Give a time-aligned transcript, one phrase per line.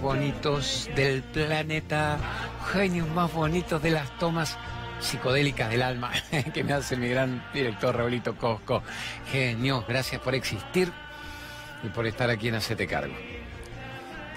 [0.00, 2.18] bonitos del planeta,
[2.72, 4.56] genios más bonitos de las tomas
[5.00, 6.12] psicodélicas del alma
[6.54, 8.82] que me hace mi gran director Raulito Cosco.
[9.30, 10.90] Genios, gracias por existir
[11.82, 13.14] y por estar aquí en Hacete Cargo.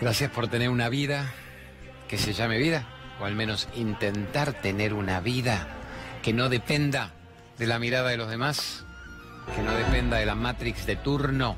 [0.01, 1.31] Gracias por tener una vida
[2.07, 2.85] que se llame vida,
[3.21, 5.67] o al menos intentar tener una vida
[6.21, 7.11] que no dependa
[7.57, 8.85] de la mirada de los demás,
[9.55, 11.55] que no dependa de la Matrix de turno,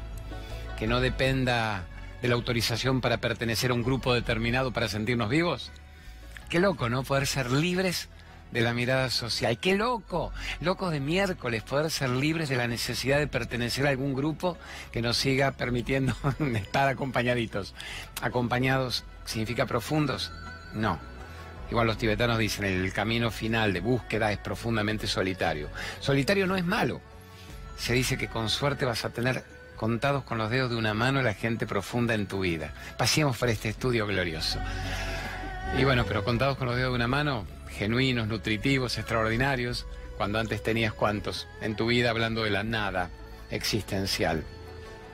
[0.78, 1.86] que no dependa
[2.26, 5.72] de la autorización para pertenecer a un grupo determinado para sentirnos vivos.
[6.50, 7.04] Qué loco, ¿no?
[7.04, 8.10] Poder ser libres
[8.52, 9.60] de la mirada social.
[9.60, 14.16] Qué loco, loco de miércoles, poder ser libres de la necesidad de pertenecer a algún
[14.16, 14.58] grupo
[14.92, 16.16] que nos siga permitiendo
[16.56, 17.76] estar acompañaditos.
[18.24, 20.32] Acompañados significa profundos.
[20.74, 20.98] No.
[21.70, 25.70] Igual los tibetanos dicen, el camino final de búsqueda es profundamente solitario.
[26.00, 27.02] Solitario no es malo.
[27.78, 29.44] Se dice que con suerte vas a tener
[29.76, 32.74] contados con los dedos de una mano la gente profunda en tu vida.
[32.98, 34.60] Pasemos por este estudio glorioso.
[35.78, 39.86] Y bueno, pero contados con los dedos de una mano, genuinos, nutritivos, extraordinarios,
[40.18, 43.10] cuando antes tenías cuantos en tu vida hablando de la nada
[43.52, 44.44] existencial.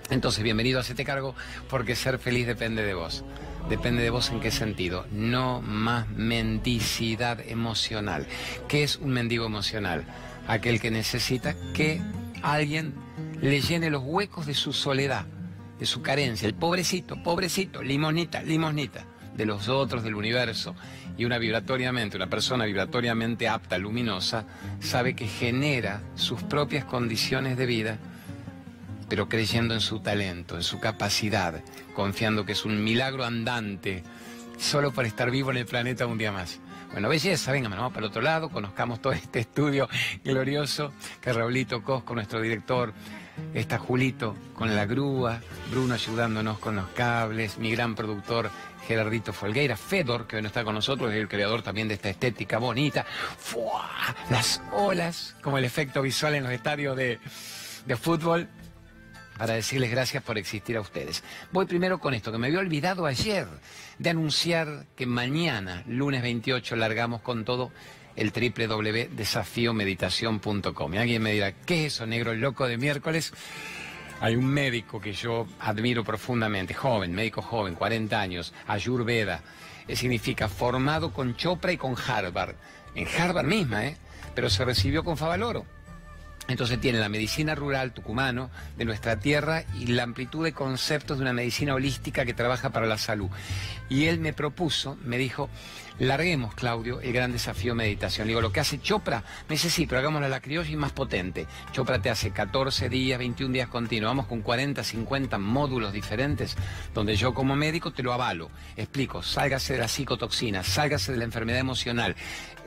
[0.09, 1.35] Entonces, bienvenido a este cargo
[1.69, 3.23] porque ser feliz depende de vos.
[3.69, 5.05] Depende de vos en qué sentido.
[5.11, 8.27] No más mendicidad emocional.
[8.67, 10.03] ¿Qué es un mendigo emocional?
[10.47, 12.01] Aquel que necesita que
[12.41, 12.93] alguien
[13.41, 15.25] le llene los huecos de su soledad,
[15.79, 16.47] de su carencia.
[16.47, 20.75] El pobrecito, pobrecito, limonita, limonita, de los otros, del universo.
[21.17, 24.45] Y una vibratoriamente, una persona vibratoriamente apta, luminosa,
[24.79, 27.99] sabe que genera sus propias condiciones de vida
[29.11, 31.61] pero creyendo en su talento, en su capacidad,
[31.93, 34.03] confiando que es un milagro andante,
[34.57, 36.61] solo para estar vivo en el planeta un día más.
[36.93, 39.89] Bueno, belleza, venga, vamos para el otro lado, conozcamos todo este estudio
[40.23, 42.93] glorioso que Raulito Cosco, nuestro director,
[43.53, 48.51] está Julito con la grúa, Bruno ayudándonos con los cables, mi gran productor
[48.87, 52.09] Gerardito Folgueira, Fedor, que hoy no está con nosotros, es el creador también de esta
[52.09, 53.05] estética bonita,
[53.37, 53.89] ¡Fua!
[54.29, 57.19] las olas, como el efecto visual en los estadios de,
[57.85, 58.47] de fútbol,
[59.37, 61.23] para decirles gracias por existir a ustedes.
[61.51, 63.47] Voy primero con esto, que me había olvidado ayer
[63.97, 67.71] de anunciar que mañana, lunes 28, largamos con todo
[68.15, 70.93] el www.desafiomeditación.com.
[70.93, 73.33] Y alguien me dirá, ¿qué es eso, negro loco de miércoles?
[74.19, 79.41] Hay un médico que yo admiro profundamente, joven, médico joven, 40 años, Ayurveda.
[79.93, 82.55] Significa formado con Chopra y con Harvard.
[82.95, 83.97] En Harvard misma, ¿eh?
[84.35, 85.65] Pero se recibió con Favaloro.
[86.47, 91.23] Entonces tiene la medicina rural tucumano de nuestra tierra y la amplitud de conceptos de
[91.23, 93.29] una medicina holística que trabaja para la salud.
[93.89, 95.49] Y él me propuso, me dijo,
[95.99, 98.27] larguemos, Claudio, el gran desafío meditación.
[98.27, 100.91] Digo, lo que hace Chopra, me dice, sí, pero hagámoslo a la criolla y más
[100.91, 101.47] potente.
[101.71, 106.55] Chopra te hace 14 días, 21 días continuos, vamos con 40, 50 módulos diferentes,
[106.93, 108.49] donde yo como médico te lo avalo.
[108.75, 112.15] Explico, sálgase de la psicotoxina, sálgase de la enfermedad emocional,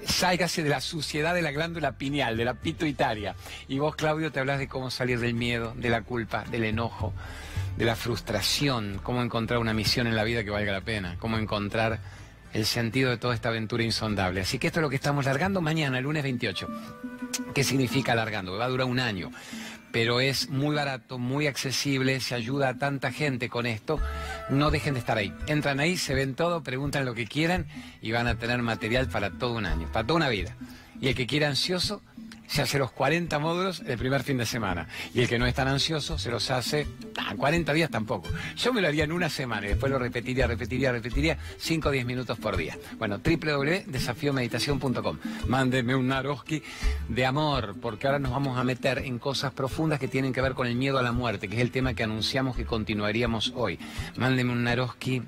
[0.07, 3.35] sálgase de la suciedad de la glándula pineal, de la pituitaria.
[3.69, 7.13] Y vos, Claudio, te hablas de cómo salir del miedo, de la culpa, del enojo,
[7.77, 11.39] de la frustración, cómo encontrar una misión en la vida que valga la pena, cómo
[11.39, 12.01] encontrar
[12.55, 14.41] el sentido de toda esta aventura insondable.
[14.41, 16.69] Así que esto es lo que estamos largando mañana, el lunes 28.
[17.53, 18.57] ¿Qué significa largando?
[18.57, 19.31] Va a durar un año,
[19.91, 24.01] pero es muy barato, muy accesible, se ayuda a tanta gente con esto.
[24.51, 25.35] No dejen de estar ahí.
[25.49, 27.67] Entran ahí, se ven todo, preguntan lo que quieran
[28.01, 30.57] y van a tener material para todo un año, para toda una vida.
[31.01, 32.03] Y el que quiera ansioso,
[32.47, 34.89] se hace los 40 módulos el primer fin de semana.
[35.13, 36.87] Y el que no es tan ansioso se los hace
[37.19, 38.29] ah, 40 días tampoco.
[38.57, 41.93] Yo me lo haría en una semana y después lo repetiría, repetiría, repetiría 5 o
[41.93, 42.79] 10 minutos por día.
[42.99, 45.19] Bueno, www.desafiomeditación.com.
[45.49, 46.63] Mándeme un Naroski
[47.09, 50.55] de amor, porque ahora nos vamos a meter en cosas profundas que tienen que ver
[50.55, 53.79] con el miedo a la muerte, que es el tema que anunciamos que continuaríamos hoy.
[54.17, 55.23] Mándeme un Naroski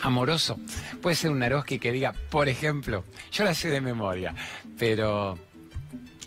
[0.00, 0.58] amoroso.
[1.00, 4.34] Puede ser un Naroski que diga, por ejemplo, yo la sé de memoria,
[4.78, 5.38] pero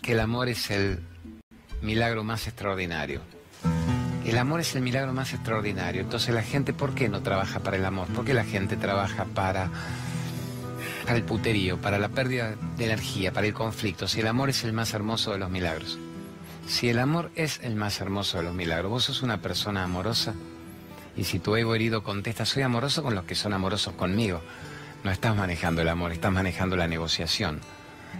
[0.00, 1.00] que el amor es el
[1.82, 3.20] milagro más extraordinario.
[4.24, 6.02] El amor es el milagro más extraordinario.
[6.02, 8.08] Entonces la gente, ¿por qué no trabaja para el amor?
[8.08, 9.70] ¿Por qué la gente trabaja para,
[11.08, 14.06] el puterío, para la pérdida de energía, para el conflicto?
[14.06, 15.98] Si el amor es el más hermoso de los milagros.
[16.66, 20.34] Si el amor es el más hermoso de los milagros, vos sos una persona amorosa
[21.16, 24.42] y si tu ego herido contesta, soy amoroso con los que son amorosos conmigo,
[25.02, 27.60] no estás manejando el amor, estás manejando la negociación,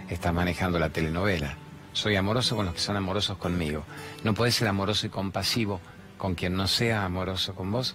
[0.09, 1.55] estás manejando la telenovela.
[1.99, 3.83] Soy amoroso con los que son amorosos conmigo.
[4.23, 5.81] No puedes ser amoroso y compasivo
[6.17, 7.93] con quien no sea amoroso con vos.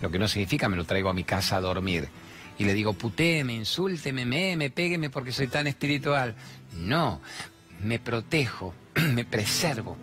[0.00, 2.08] Lo que no significa me lo traigo a mi casa a dormir.
[2.56, 6.36] Y le digo, putéeme, insúlteme, me, pégueme porque soy tan espiritual.
[6.76, 7.20] No,
[7.80, 8.74] me protejo,
[9.12, 9.96] me preservo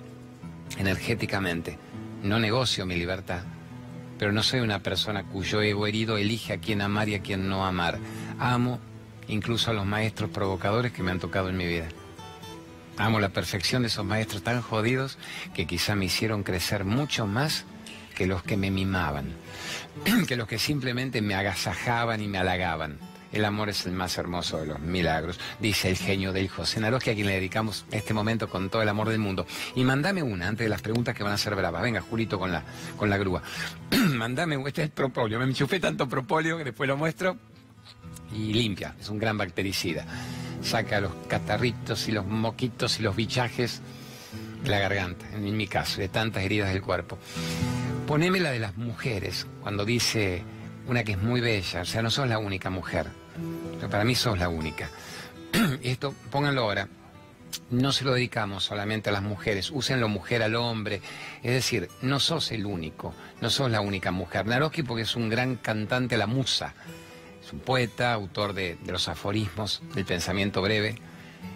[0.78, 1.80] energéticamente.
[2.22, 3.44] No negocio mi libertad.
[4.18, 7.48] pero no soy una persona cuyo ego herido elige a quién amar y a quién
[7.48, 8.00] no amar.
[8.38, 8.82] Amo
[9.30, 11.88] incluso a los maestros provocadores que me han tocado en mi vida.
[13.00, 15.18] Amo la perfección de esos maestros tan jodidos
[15.54, 17.64] que quizá me hicieron crecer mucho más
[18.14, 19.32] que los que me mimaban,
[20.28, 23.00] que los que simplemente me agasajaban y me halagaban.
[23.32, 27.12] El amor es el más hermoso de los milagros, dice el genio del José Naroski,
[27.12, 29.48] a quien le dedicamos este momento con todo el amor del mundo.
[29.76, 31.82] Y mandame una, antes de las preguntas que van a ser bravas.
[31.82, 32.64] Venga, Julito, con la,
[32.98, 33.42] con la grúa.
[34.14, 35.40] mandame, este es propóleo.
[35.40, 37.38] Me enchufé tanto propóleo que después lo muestro
[38.34, 38.96] y limpia.
[39.00, 40.06] Es un gran bactericida.
[40.62, 43.82] Saca los catarritos y los moquitos y los bichajes
[44.64, 47.18] de la garganta, en mi caso, de tantas heridas del cuerpo.
[48.08, 50.44] Poneme la de las mujeres, cuando dice
[50.88, 53.08] una que es muy bella, o sea, no sos la única mujer.
[53.90, 54.90] para mí sos la única.
[55.84, 56.88] Esto, pónganlo ahora.
[57.72, 61.02] No se lo dedicamos solamente a las mujeres, úsenlo mujer al hombre.
[61.44, 64.46] Es decir, no sos el único, no sos la única mujer.
[64.46, 66.74] Naroski porque es un gran cantante, la musa.
[67.52, 70.96] Un poeta, autor de, de los aforismos del pensamiento breve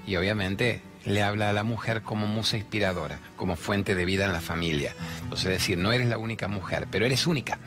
[0.08, 4.34] y obviamente le habla a la mujer como musa inspiradora, como fuente de vida en
[4.34, 4.96] la familia.
[5.22, 7.60] Entonces, es decir, no eres la única mujer, pero eres única.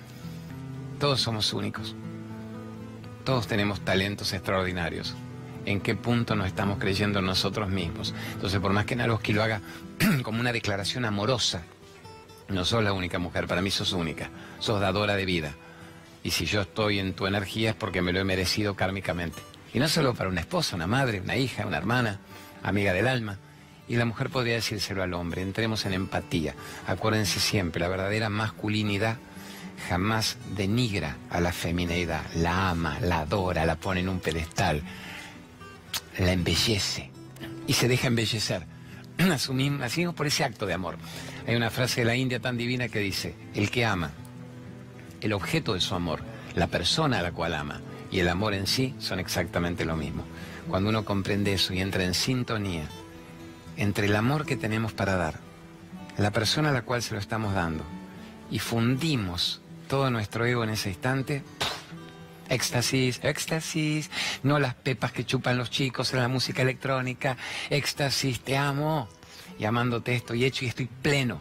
[0.98, 1.94] Todos somos únicos.
[3.24, 5.14] Todos tenemos talentos extraordinarios.
[5.66, 8.14] ¿En qué punto nos estamos creyendo nosotros mismos?
[8.32, 9.60] Entonces, por más que Naroski lo haga
[10.22, 11.62] como una declaración amorosa,
[12.48, 14.30] no sos la única mujer, para mí sos única.
[14.60, 15.54] Sos dadora de vida.
[16.26, 19.38] Y si yo estoy en tu energía es porque me lo he merecido kármicamente.
[19.72, 22.18] Y no solo para una esposa, una madre, una hija, una hermana,
[22.64, 23.38] amiga del alma.
[23.86, 25.42] Y la mujer podría decírselo al hombre.
[25.42, 26.56] Entremos en empatía.
[26.88, 29.18] Acuérdense siempre, la verdadera masculinidad
[29.88, 34.82] jamás denigra a la femineidad, la ama, la adora, la pone en un pedestal,
[36.18, 37.12] la embellece
[37.68, 38.66] y se deja embellecer.
[39.32, 40.98] Asumimos, asumimos por ese acto de amor.
[41.46, 44.10] Hay una frase de la India tan divina que dice, el que ama,
[45.26, 46.22] el objeto de su amor,
[46.54, 47.80] la persona a la cual ama
[48.10, 50.24] y el amor en sí son exactamente lo mismo.
[50.68, 52.88] Cuando uno comprende eso y entra en sintonía
[53.76, 55.34] entre el amor que tenemos para dar,
[56.16, 57.84] la persona a la cual se lo estamos dando,
[58.50, 61.42] y fundimos todo nuestro ego en ese instante,
[62.48, 64.10] éxtasis, éxtasis,
[64.42, 67.36] no las pepas que chupan los chicos en la música electrónica,
[67.68, 69.08] éxtasis, te amo,
[69.58, 71.40] y amándote estoy hecho y estoy pleno.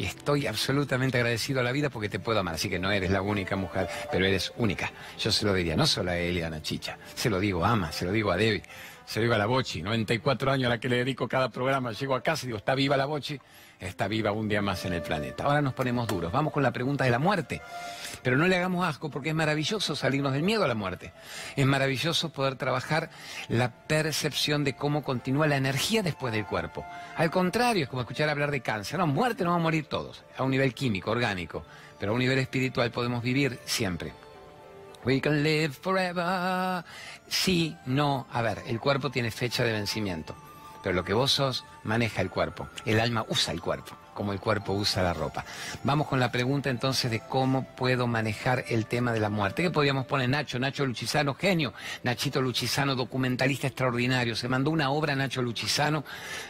[0.00, 2.54] Y estoy absolutamente agradecido a la vida porque te puedo amar.
[2.54, 4.90] Así que no eres la única mujer, pero eres única.
[5.18, 8.06] Yo se lo diría, no solo a Eliana Chicha, se lo digo a Ama, se
[8.06, 8.62] lo digo a Debbie,
[9.04, 11.92] se lo digo a la Bochi, 94 años a la que le dedico cada programa.
[11.92, 13.38] Llego a casa y digo, ¿está viva la Bochi?
[13.80, 15.44] Está viva un día más en el planeta.
[15.44, 16.30] Ahora nos ponemos duros.
[16.30, 17.62] Vamos con la pregunta de la muerte.
[18.22, 21.12] Pero no le hagamos asco porque es maravilloso salirnos del miedo a la muerte.
[21.56, 23.10] Es maravilloso poder trabajar
[23.48, 26.84] la percepción de cómo continúa la energía después del cuerpo.
[27.16, 28.98] Al contrario, es como escuchar hablar de cáncer.
[28.98, 31.64] No, muerte no vamos a morir todos, a un nivel químico, orgánico.
[31.98, 34.12] Pero a un nivel espiritual podemos vivir siempre.
[35.04, 36.84] We can live forever.
[37.28, 38.26] Sí, no.
[38.30, 40.34] A ver, el cuerpo tiene fecha de vencimiento.
[40.82, 42.68] Pero lo que vos sos maneja el cuerpo.
[42.84, 45.46] El alma usa el cuerpo como el cuerpo usa la ropa.
[45.82, 49.62] Vamos con la pregunta entonces de cómo puedo manejar el tema de la muerte.
[49.62, 50.58] ¿Qué podríamos poner Nacho?
[50.58, 51.72] Nacho Luchizano, genio.
[52.02, 54.36] Nachito Luchizano, documentalista extraordinario.
[54.36, 56.04] Se mandó una obra Nacho Luchizano.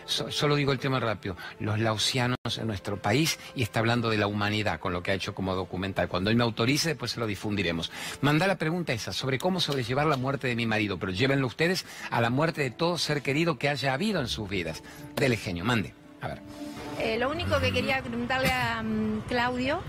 [0.04, 1.36] solo digo el tema rápido.
[1.60, 5.14] Los lausianos en nuestro país y está hablando de la humanidad con lo que ha
[5.14, 6.08] hecho como documental.
[6.08, 7.92] Cuando él me autorice, después se lo difundiremos.
[8.20, 11.86] Manda la pregunta esa sobre cómo sobrellevar la muerte de mi marido, pero llévenlo ustedes
[12.10, 14.82] a la muerte de todo ser querido que haya habido en sus vidas.
[15.14, 15.94] Dele genio, mande.
[16.20, 16.69] A ver.
[17.02, 19.80] Eh, lo único que quería preguntarle a mm, Claudio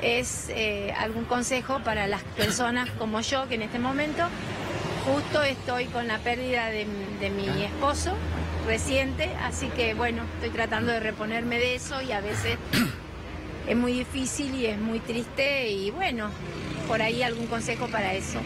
[0.00, 4.24] es eh, algún consejo para las personas como yo, que en este momento
[5.04, 8.14] justo estoy con la pérdida de, mi esposo
[8.66, 12.56] reciente, así que bueno, estoy tratando de reponerme de eso y a veces
[13.68, 16.30] es muy difícil y es muy triste y bueno,
[16.88, 18.40] por ahí algún consejo para eso.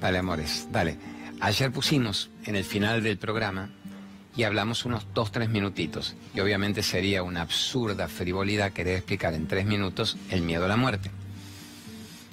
[0.00, 0.98] Dale, amores, dale.
[1.40, 3.70] Ayer pusimos en el final del programa
[4.36, 6.14] y hablamos unos dos, tres minutitos.
[6.34, 10.76] Y obviamente sería una absurda frivolidad querer explicar en tres minutos el miedo a la
[10.76, 11.10] muerte.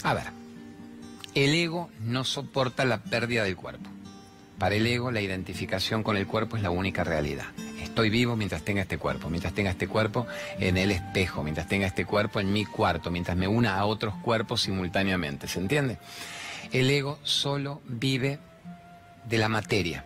[0.03, 0.25] A ver,
[1.35, 3.89] el ego no soporta la pérdida del cuerpo.
[4.57, 7.45] Para el ego la identificación con el cuerpo es la única realidad.
[7.81, 10.27] Estoy vivo mientras tenga este cuerpo, mientras tenga este cuerpo
[10.59, 14.15] en el espejo, mientras tenga este cuerpo en mi cuarto, mientras me una a otros
[14.21, 15.47] cuerpos simultáneamente.
[15.47, 15.97] ¿Se entiende?
[16.71, 18.39] El ego solo vive
[19.27, 20.05] de la materia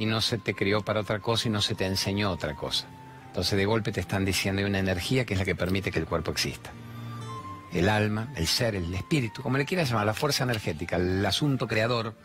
[0.00, 2.86] y no se te crió para otra cosa y no se te enseñó otra cosa.
[3.26, 5.98] Entonces de golpe te están diciendo hay una energía que es la que permite que
[5.98, 6.70] el cuerpo exista.
[7.70, 11.68] El alma, el ser, el espíritu, como le quieras llamar, la fuerza energética, el asunto
[11.68, 12.16] creador,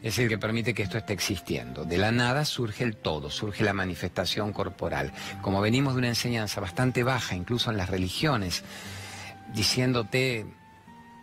[0.00, 1.84] es el que permite que esto esté existiendo.
[1.84, 5.12] De la nada surge el todo, surge la manifestación corporal.
[5.42, 8.62] Como venimos de una enseñanza bastante baja, incluso en las religiones,
[9.52, 10.46] diciéndote,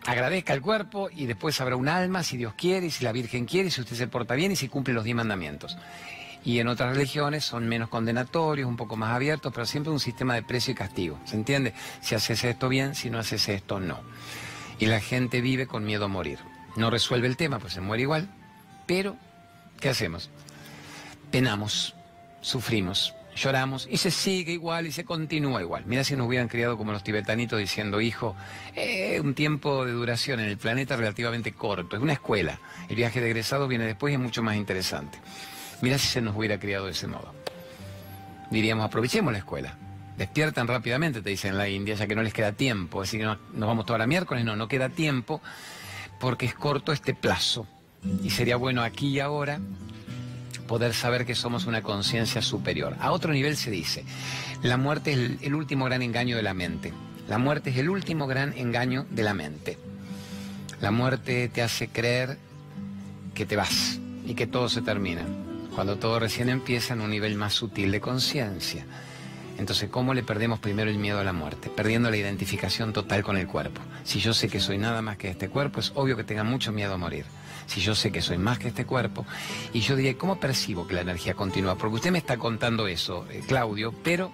[0.06, 3.46] agradezca el cuerpo y después habrá un alma, si Dios quiere, y si la Virgen
[3.46, 5.76] quiere, y si usted se porta bien y si cumple los diez mandamientos.
[6.44, 10.34] Y en otras religiones son menos condenatorios, un poco más abiertos, pero siempre un sistema
[10.34, 11.18] de precio y castigo.
[11.24, 11.74] ¿Se entiende?
[12.00, 14.00] Si haces esto bien, si no haces esto, no.
[14.78, 16.38] Y la gente vive con miedo a morir.
[16.76, 18.28] No resuelve el tema, pues se muere igual.
[18.86, 19.16] Pero,
[19.80, 20.30] ¿qué hacemos?
[21.30, 21.94] Penamos,
[22.40, 25.84] sufrimos, lloramos y se sigue igual y se continúa igual.
[25.86, 28.36] Mira si nos hubieran criado como los tibetanitos diciendo, hijo,
[28.76, 32.60] eh, un tiempo de duración en el planeta relativamente corto, es una escuela.
[32.88, 35.18] El viaje de egresado viene después y es mucho más interesante.
[35.80, 37.34] Mira si se nos hubiera criado de ese modo.
[38.50, 39.76] Diríamos, aprovechemos la escuela.
[40.18, 43.02] Despiertan rápidamente, te dicen en la India, ya que no les queda tiempo.
[43.02, 45.40] Es decir, no, nos vamos toda la miércoles, no, no queda tiempo
[46.18, 47.66] porque es corto este plazo.
[48.22, 49.60] Y sería bueno aquí y ahora
[50.70, 52.94] poder saber que somos una conciencia superior.
[53.00, 54.04] A otro nivel se dice,
[54.62, 56.92] la muerte es el, último gran engaño de la mente.
[57.28, 59.78] La muerte es el último gran engaño de la mente.
[60.80, 62.38] La muerte te hace creer
[63.34, 65.22] que te vas y que todo se termina,
[65.74, 68.86] cuando todo recién empieza en un nivel más sutil de conciencia.
[69.58, 71.68] Entonces, ¿cómo le perdemos primero el miedo a la muerte?
[71.68, 73.80] Perdiendo la identificación total con el cuerpo.
[74.04, 76.70] Si yo sé que soy nada más que este cuerpo, es obvio que tenga mucho
[76.70, 77.24] miedo a morir
[77.70, 79.24] si yo sé que soy más que este cuerpo.
[79.72, 81.76] Y yo diría, ¿cómo percibo que la energía continúa?
[81.76, 84.32] Porque usted me está contando eso, eh, Claudio, pero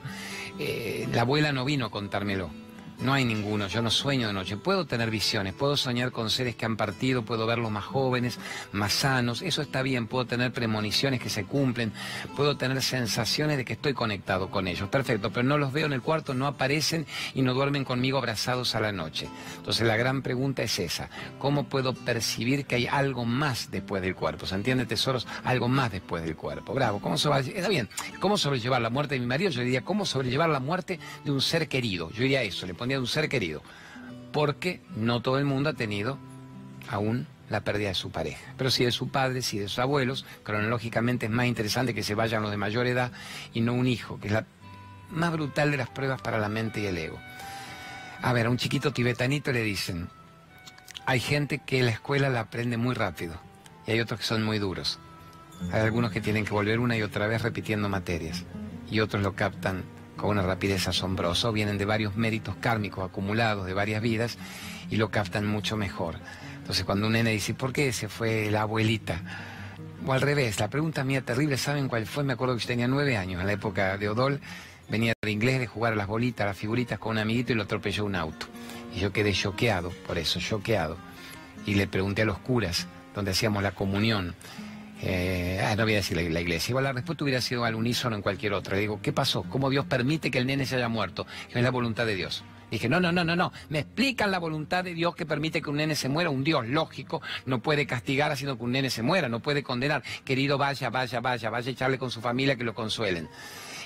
[0.58, 2.65] eh, la abuela no vino a contármelo.
[3.00, 4.56] No hay ninguno, yo no sueño de noche.
[4.56, 8.38] Puedo tener visiones, puedo soñar con seres que han partido, puedo verlos más jóvenes,
[8.72, 11.92] más sanos, eso está bien, puedo tener premoniciones que se cumplen,
[12.36, 15.92] puedo tener sensaciones de que estoy conectado con ellos, perfecto, pero no los veo en
[15.92, 19.28] el cuarto, no aparecen y no duermen conmigo abrazados a la noche.
[19.56, 24.14] Entonces la gran pregunta es esa, ¿cómo puedo percibir que hay algo más después del
[24.14, 24.46] cuerpo?
[24.46, 25.26] ¿Se entiende, tesoros?
[25.44, 26.72] Algo más después del cuerpo.
[26.72, 27.88] Bravo, ¿cómo se va Está bien,
[28.20, 29.50] ¿cómo sobrellevar la muerte de mi marido?
[29.50, 32.10] Yo diría, ¿cómo sobrellevar la muerte de un ser querido?
[32.10, 33.62] Yo diría eso, le de un ser querido,
[34.32, 36.18] porque no todo el mundo ha tenido
[36.88, 38.54] aún la pérdida de su pareja.
[38.56, 42.14] Pero si de su padre, si de sus abuelos, cronológicamente es más interesante que se
[42.14, 43.12] vayan los de mayor edad
[43.52, 44.46] y no un hijo, que es la
[45.10, 47.18] más brutal de las pruebas para la mente y el ego.
[48.22, 50.08] A ver, a un chiquito tibetanito le dicen,
[51.04, 53.34] hay gente que la escuela la aprende muy rápido
[53.86, 54.98] y hay otros que son muy duros.
[55.72, 58.44] Hay algunos que tienen que volver una y otra vez repitiendo materias
[58.90, 59.84] y otros lo captan
[60.26, 64.38] con una rapidez asombrosa, vienen de varios méritos kármicos acumulados de varias vidas
[64.90, 66.16] y lo captan mucho mejor.
[66.58, 69.22] Entonces cuando un nene dice, ¿por qué se fue la abuelita?
[70.04, 72.24] O al revés, la pregunta mía terrible, ¿saben cuál fue?
[72.24, 74.40] Me acuerdo que yo tenía nueve años, en la época de Odol,
[74.88, 77.54] venía de inglés de jugar a las bolitas, a las figuritas con un amiguito y
[77.54, 78.46] lo atropelló un auto.
[78.96, 80.96] Y yo quedé choqueado, por eso, choqueado.
[81.66, 84.34] Y le pregunté a los curas, donde hacíamos la comunión,
[85.02, 86.72] eh, ah, no voy a decir la, iglesia.
[86.72, 88.76] Igual la respuesta hubiera sido al unísono en cualquier otra.
[88.76, 89.42] Digo, ¿qué pasó?
[89.44, 91.26] ¿Cómo Dios permite que el nene se haya muerto?
[91.52, 92.44] Es la voluntad de Dios.
[92.70, 93.52] Dije, no, no, no, no, no.
[93.68, 96.30] Me explican la voluntad de Dios que permite que un nene se muera.
[96.30, 100.02] Un Dios lógico no puede castigar haciendo que un nene se muera, no puede condenar.
[100.24, 103.28] Querido, vaya, vaya, vaya, vaya a echarle con su familia que lo consuelen.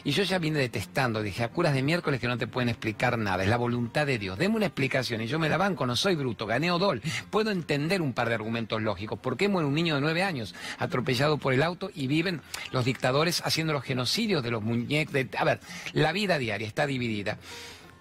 [0.05, 3.19] Y yo ya vine detestando, dije, a curas de miércoles que no te pueden explicar
[3.19, 4.39] nada, es la voluntad de Dios.
[4.39, 7.03] Deme una explicación y yo me la banco, no soy bruto, gané Odol.
[7.31, 9.19] Puedo entender un par de argumentos lógicos.
[9.19, 12.41] ¿Por qué muere un niño de nueve años atropellado por el auto y viven
[12.73, 15.15] los dictadores haciendo los genocidios de los muñecos?
[15.39, 15.61] A ver,
[15.93, 17.39] la vida diaria está dividida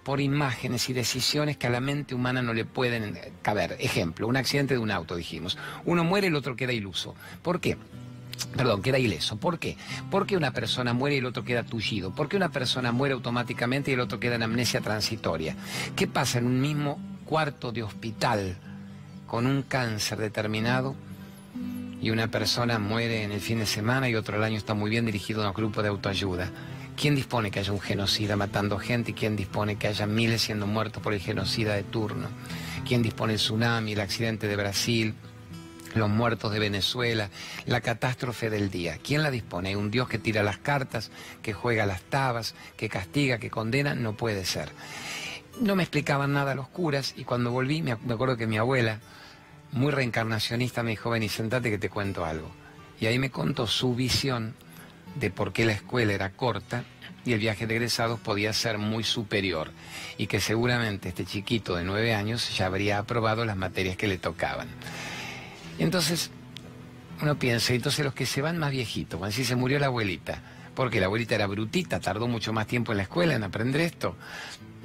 [0.04, 3.76] por imágenes y decisiones que a la mente humana no le pueden caber.
[3.78, 5.58] Ejemplo, un accidente de un auto, dijimos.
[5.84, 7.14] Uno muere, el otro queda iluso.
[7.42, 7.76] ¿Por qué?
[8.56, 9.36] Perdón, queda ileso.
[9.36, 9.76] ¿Por qué?
[10.10, 12.12] Porque una persona muere y el otro queda tullido.
[12.14, 15.56] Porque una persona muere automáticamente y el otro queda en amnesia transitoria.
[15.96, 18.56] ¿Qué pasa en un mismo cuarto de hospital
[19.26, 20.94] con un cáncer determinado?
[22.02, 24.90] Y una persona muere en el fin de semana y otro el año está muy
[24.90, 26.50] bien dirigido a un grupo de autoayuda.
[26.96, 30.66] ¿Quién dispone que haya un genocida matando gente y quién dispone que haya miles siendo
[30.66, 32.28] muertos por el genocida de turno?
[32.86, 35.14] ¿Quién dispone el tsunami, el accidente de Brasil?
[35.94, 37.30] Los muertos de Venezuela,
[37.66, 38.98] la catástrofe del día.
[39.02, 39.76] ¿Quién la dispone?
[39.76, 41.10] ¿Un Dios que tira las cartas,
[41.42, 43.94] que juega las tabas, que castiga, que condena?
[43.94, 44.70] No puede ser.
[45.60, 49.00] No me explicaban nada los curas y cuando volví me acuerdo que mi abuela,
[49.72, 52.50] muy reencarnacionista, me dijo, ven y sentate que te cuento algo.
[53.00, 54.54] Y ahí me contó su visión
[55.14, 56.84] de por qué la escuela era corta
[57.24, 59.70] y el viaje de egresados podía ser muy superior
[60.16, 64.18] y que seguramente este chiquito de nueve años ya habría aprobado las materias que le
[64.18, 64.68] tocaban.
[65.80, 66.30] Entonces,
[67.22, 70.42] uno piensa, entonces los que se van más viejitos, cuando se murió la abuelita,
[70.74, 74.14] porque la abuelita era brutita, tardó mucho más tiempo en la escuela en aprender esto.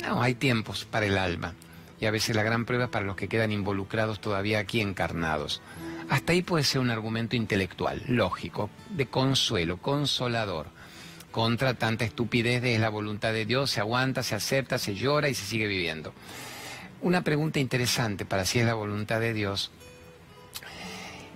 [0.01, 1.53] No, hay tiempos para el alma.
[1.99, 5.61] Y a veces la gran prueba es para los que quedan involucrados todavía aquí encarnados.
[6.09, 10.67] Hasta ahí puede ser un argumento intelectual, lógico, de consuelo, consolador.
[11.31, 15.33] Contra tanta estupidez de la voluntad de Dios, se aguanta, se acepta, se llora y
[15.33, 16.13] se sigue viviendo
[17.05, 19.69] una pregunta interesante para si es la voluntad de Dios.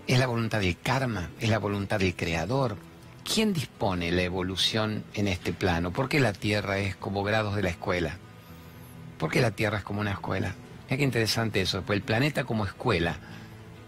[0.09, 1.29] ¿Es la voluntad del karma?
[1.39, 2.77] ¿Es la voluntad del creador?
[3.23, 5.91] ¿Quién dispone la evolución en este plano?
[5.91, 8.17] ¿Por qué la Tierra es como grados de la escuela?
[9.19, 10.55] ¿Por qué la Tierra es como una escuela?
[10.85, 11.83] Mira qué interesante eso.
[11.83, 13.17] Pues el planeta como escuela.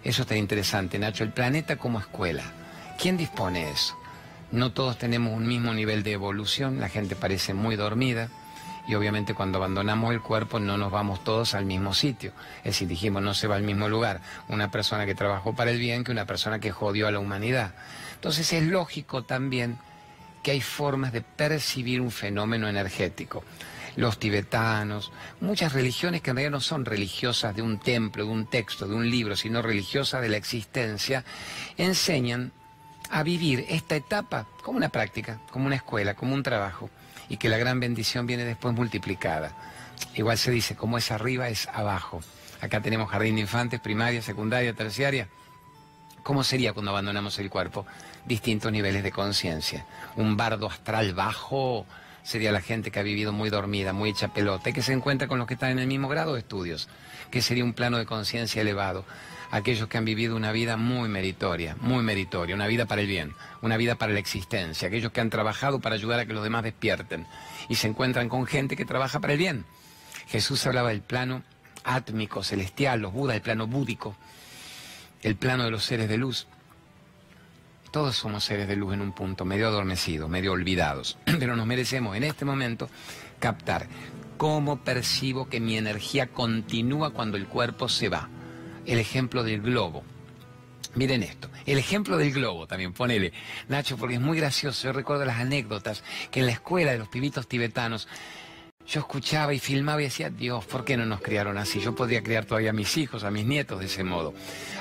[0.03, 1.23] Eso está interesante, Nacho.
[1.23, 2.43] El planeta como escuela.
[2.99, 3.97] ¿Quién dispone eso?
[4.51, 6.79] No todos tenemos un mismo nivel de evolución.
[6.79, 8.29] La gente parece muy dormida
[8.91, 12.33] y obviamente cuando abandonamos el cuerpo no nos vamos todos al mismo sitio.
[12.57, 14.19] Es decir, dijimos, no se va al mismo lugar
[14.49, 17.73] una persona que trabajó para el bien que una persona que jodió a la humanidad.
[18.15, 19.77] Entonces es lógico también
[20.43, 23.45] que hay formas de percibir un fenómeno energético.
[23.95, 28.45] Los tibetanos, muchas religiones que en realidad no son religiosas de un templo, de un
[28.47, 31.23] texto, de un libro, sino religiosas de la existencia,
[31.77, 32.51] enseñan
[33.09, 36.89] a vivir esta etapa como una práctica, como una escuela, como un trabajo
[37.29, 39.51] y que la gran bendición viene después multiplicada.
[40.15, 42.21] Igual se dice, como es arriba es abajo.
[42.61, 45.27] Acá tenemos jardín de infantes, primaria, secundaria, terciaria.
[46.23, 47.85] ¿Cómo sería cuando abandonamos el cuerpo?
[48.25, 49.85] Distintos niveles de conciencia.
[50.15, 51.85] Un bardo astral bajo
[52.23, 55.27] sería la gente que ha vivido muy dormida, muy hecha pelota, y que se encuentra
[55.27, 56.87] con los que están en el mismo grado de estudios,
[57.31, 59.05] que sería un plano de conciencia elevado
[59.51, 63.35] aquellos que han vivido una vida muy meritoria, muy meritoria, una vida para el bien,
[63.61, 66.63] una vida para la existencia, aquellos que han trabajado para ayudar a que los demás
[66.63, 67.27] despierten
[67.67, 69.65] y se encuentran con gente que trabaja para el bien.
[70.27, 71.43] Jesús hablaba del plano
[71.83, 74.15] átmico, celestial, los Budas, el plano búdico,
[75.21, 76.47] el plano de los seres de luz.
[77.91, 82.15] Todos somos seres de luz en un punto, medio adormecidos, medio olvidados, pero nos merecemos
[82.15, 82.89] en este momento
[83.39, 83.87] captar
[84.37, 88.29] cómo percibo que mi energía continúa cuando el cuerpo se va
[88.85, 90.03] el ejemplo del globo.
[90.93, 93.31] Miren esto, el ejemplo del globo también, ponele,
[93.69, 94.83] Nacho, porque es muy gracioso.
[94.83, 98.09] Yo recuerdo las anécdotas que en la escuela de los pibitos tibetanos
[98.87, 101.79] yo escuchaba y filmaba y decía, Dios, ¿por qué no nos criaron así?
[101.79, 104.33] Yo podría criar todavía a mis hijos, a mis nietos de ese modo.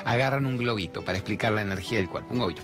[0.03, 2.63] Agarran un globito para explicar la energía del cuerpo, un globito.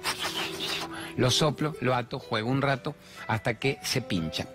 [1.16, 2.96] Lo soplo, lo ato, juego un rato
[3.28, 4.48] hasta que se pincha.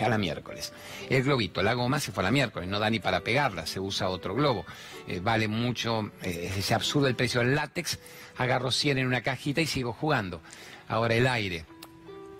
[0.00, 0.72] A la miércoles.
[1.10, 3.80] El globito, la goma se fue a la miércoles, no da ni para pegarla, se
[3.80, 4.64] usa otro globo.
[5.08, 7.98] Eh, vale mucho, eh, es absurdo el precio del látex,
[8.38, 10.40] agarro 100 en una cajita y sigo jugando.
[10.86, 11.66] Ahora el aire,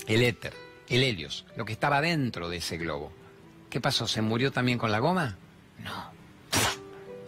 [0.07, 0.55] el éter,
[0.89, 3.11] el helios, lo que estaba dentro de ese globo.
[3.71, 4.07] ¿Qué pasó?
[4.07, 5.37] ¿Se murió también con la goma?
[5.83, 6.13] No.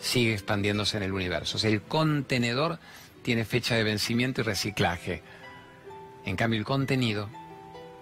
[0.01, 1.59] Sigue expandiéndose en el universo.
[1.59, 2.79] O el contenedor
[3.23, 5.23] tiene fecha de vencimiento y reciclaje.
[6.25, 7.29] En cambio, el contenido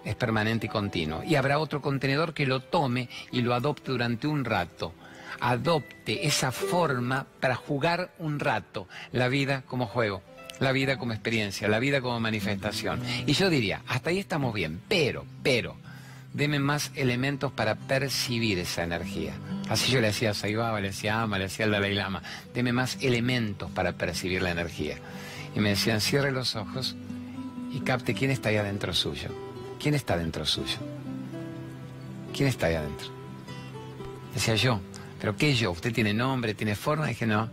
[0.03, 1.23] es permanente y continuo.
[1.23, 4.93] Y habrá otro contenedor que lo tome y lo adopte durante un rato.
[5.39, 10.21] Adopte esa forma para jugar un rato la vida como juego,
[10.59, 13.01] la vida como experiencia, la vida como manifestación.
[13.25, 15.75] Y yo diría, hasta ahí estamos bien, pero, pero,
[16.33, 19.33] deme más elementos para percibir esa energía.
[19.69, 22.21] Así yo le decía a Saibaba, le decía Ama, le decía al Dalai Lama,
[22.53, 24.97] deme más elementos para percibir la energía.
[25.55, 26.95] Y me decían, cierre los ojos
[27.71, 29.50] y capte quién está ahí adentro suyo.
[29.81, 30.77] ¿Quién está dentro suyo?
[32.35, 33.07] ¿Quién está ahí adentro?
[34.33, 34.79] Decía yo,
[35.19, 35.71] ¿pero qué yo?
[35.71, 37.07] ¿Usted tiene nombre, tiene forma?
[37.07, 37.49] Dije, no.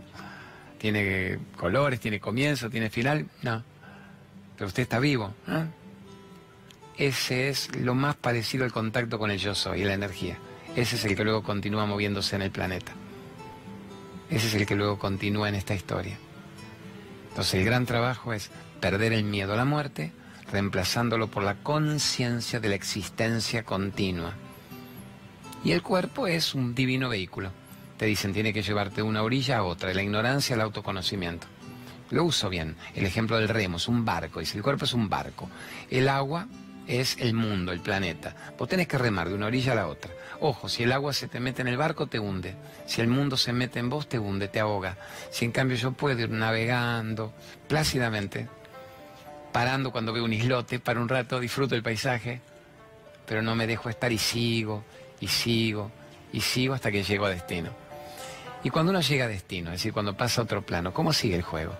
[0.77, 3.25] ¿Tiene colores, tiene comienzo, tiene final?
[3.41, 3.63] No.
[4.55, 5.33] Pero usted está vivo.
[5.47, 5.65] ¿eh?
[6.97, 10.37] Ese es lo más parecido al contacto con el yo soy, la energía.
[10.75, 12.91] Ese es el que luego continúa moviéndose en el planeta.
[14.29, 16.19] Ese es el que luego continúa en esta historia.
[17.29, 20.11] Entonces el gran trabajo es perder el miedo a la muerte,
[20.51, 24.33] reemplazándolo por la conciencia de la existencia continua.
[25.63, 27.51] Y el cuerpo es un divino vehículo.
[27.97, 31.47] Te dicen, tiene que llevarte de una orilla a otra, de la ignorancia al autoconocimiento.
[32.11, 32.75] Lo uso bien.
[32.95, 34.39] El ejemplo del remo es un barco.
[34.39, 35.49] Dice, el cuerpo es un barco.
[35.89, 36.47] El agua
[36.87, 38.35] es el mundo, el planeta.
[38.57, 40.11] Vos tenés que remar de una orilla a la otra.
[40.39, 42.55] Ojo, si el agua se te mete en el barco, te hunde.
[42.85, 44.97] Si el mundo se mete en vos, te hunde, te ahoga.
[45.29, 47.33] Si en cambio yo puedo ir navegando
[47.67, 48.47] plácidamente,
[49.51, 52.41] parando cuando veo un islote, para un rato, disfruto el paisaje,
[53.25, 54.83] pero no me dejo estar y sigo,
[55.19, 55.91] y sigo,
[56.31, 57.69] y sigo hasta que llego a destino.
[58.63, 61.35] Y cuando uno llega a destino, es decir, cuando pasa a otro plano, ¿cómo sigue
[61.35, 61.73] el juego?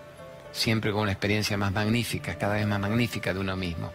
[0.52, 3.92] Siempre con una experiencia más magnífica, cada vez más magnífica de uno mismo.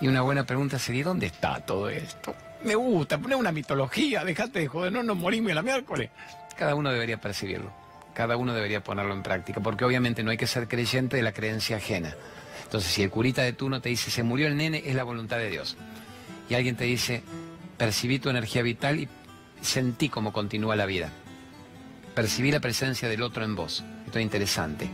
[0.00, 2.34] Y una buena pregunta sería, ¿dónde está todo esto?
[2.64, 6.10] Me gusta, poner una mitología, dejate de joder, no nos morimos la miércoles.
[6.56, 7.83] Cada uno debería percibirlo
[8.14, 11.32] cada uno debería ponerlo en práctica, porque obviamente no hay que ser creyente de la
[11.32, 12.14] creencia ajena.
[12.62, 15.38] Entonces, si el curita de turno te dice, se murió el nene, es la voluntad
[15.38, 15.76] de Dios.
[16.48, 17.22] Y alguien te dice,
[17.76, 19.08] percibí tu energía vital y
[19.60, 21.10] sentí cómo continúa la vida.
[22.14, 23.84] Percibí la presencia del otro en vos.
[24.06, 24.88] Esto es interesante.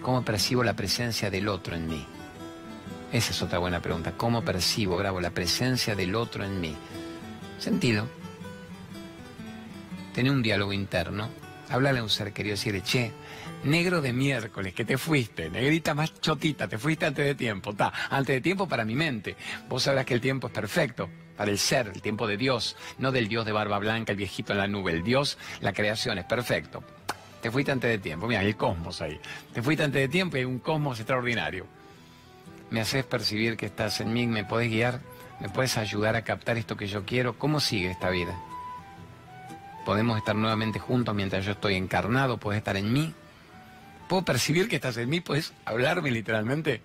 [0.00, 2.06] ¿Cómo percibo la presencia del otro en mí?
[3.12, 4.12] Esa es otra buena pregunta.
[4.16, 6.74] ¿Cómo percibo, grabo, la presencia del otro en mí?
[7.58, 8.08] Sentido.
[10.14, 11.28] tener un diálogo interno,
[11.72, 13.12] hablarle a un ser querido, decirle, che,
[13.64, 17.92] negro de miércoles, que te fuiste, negrita más chotita, te fuiste antes de tiempo, ta,
[18.10, 19.36] antes de tiempo para mi mente.
[19.68, 23.12] Vos sabrás que el tiempo es perfecto para el ser, el tiempo de Dios, no
[23.12, 26.24] del Dios de barba blanca, el viejito en la nube, el Dios, la creación es
[26.24, 26.82] perfecto.
[27.40, 29.20] Te fuiste antes de tiempo, mira, el cosmos ahí.
[29.52, 31.66] Te fuiste antes de tiempo y hay un cosmos extraordinario.
[32.70, 35.00] Me haces percibir que estás en mí, me podés guiar,
[35.40, 37.36] me puedes ayudar a captar esto que yo quiero.
[37.38, 38.38] ¿Cómo sigue esta vida?
[39.84, 43.12] Podemos estar nuevamente juntos mientras yo estoy encarnado, puedes estar en mí,
[44.08, 46.82] puedo percibir que estás en mí, puedes hablarme literalmente.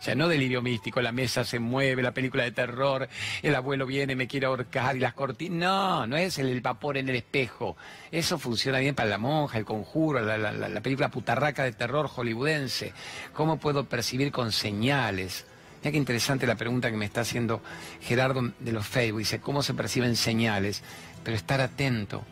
[0.00, 3.06] O sea, no delirio místico, la mesa se mueve, la película de terror,
[3.42, 5.58] el abuelo viene, me quiere ahorcar y las cortinas.
[5.60, 7.76] No, no es el, vapor en el espejo.
[8.10, 12.94] Eso funciona bien para la monja, el conjuro, la, la película putarraca de terror hollywoodense.
[13.34, 15.44] ¿Cómo puedo percibir con señales?
[15.82, 17.62] Mira qué interesante la pregunta que me está haciendo
[18.02, 19.20] Gerardo de los Facebook.
[19.20, 20.82] Dice, ¿cómo se perciben señales?
[21.24, 22.24] Pero estar atento.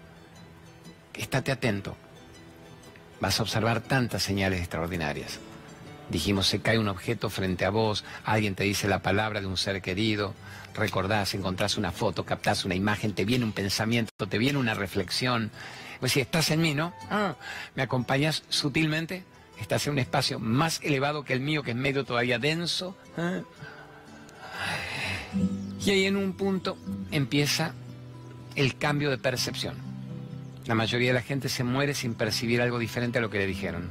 [1.14, 1.96] Estate atento
[3.20, 5.40] vas a observar tantas señales extraordinarias.
[6.10, 9.58] Dijimos, se cae un objeto frente a vos, alguien te dice la palabra de un
[9.58, 10.34] ser querido,
[10.74, 15.50] recordás, encontrás una foto, captás una imagen, te viene un pensamiento, te viene una reflexión.
[16.00, 16.94] Pues si estás en mí, ¿no?
[17.10, 17.34] Ah,
[17.74, 19.24] ¿Me acompañas sutilmente?
[19.60, 22.96] Estás en un espacio más elevado que el mío, que es medio todavía denso.
[23.18, 23.40] Ah.
[25.84, 26.78] Y ahí en un punto
[27.10, 27.74] empieza
[28.58, 29.76] el cambio de percepción.
[30.66, 33.46] La mayoría de la gente se muere sin percibir algo diferente a lo que le
[33.46, 33.88] dijeron.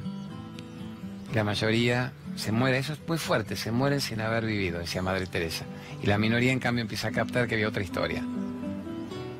[1.33, 5.25] La mayoría se muere, eso es muy fuerte, se mueren sin haber vivido, decía Madre
[5.25, 5.63] Teresa.
[6.03, 8.21] Y la minoría en cambio empieza a captar que había otra historia.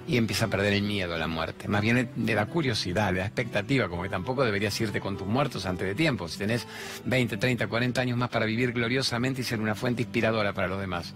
[0.08, 1.68] Y empieza a perder el miedo a la muerte.
[1.68, 5.28] Más bien de la curiosidad, de la expectativa, como que tampoco deberías irte con tus
[5.28, 6.30] muertos antes de tiempo.
[6.30, 6.66] Si tenés
[7.04, 10.80] 20, 30, 40 años más para vivir gloriosamente y ser una fuente inspiradora para los
[10.80, 11.14] demás.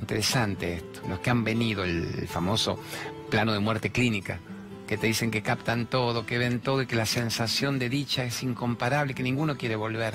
[0.00, 1.02] Interesante esto.
[1.08, 2.78] Los que han venido, el famoso
[3.30, 4.40] plano de muerte clínica,
[4.88, 8.24] que te dicen que captan todo, que ven todo y que la sensación de dicha
[8.24, 10.14] es incomparable, que ninguno quiere volver.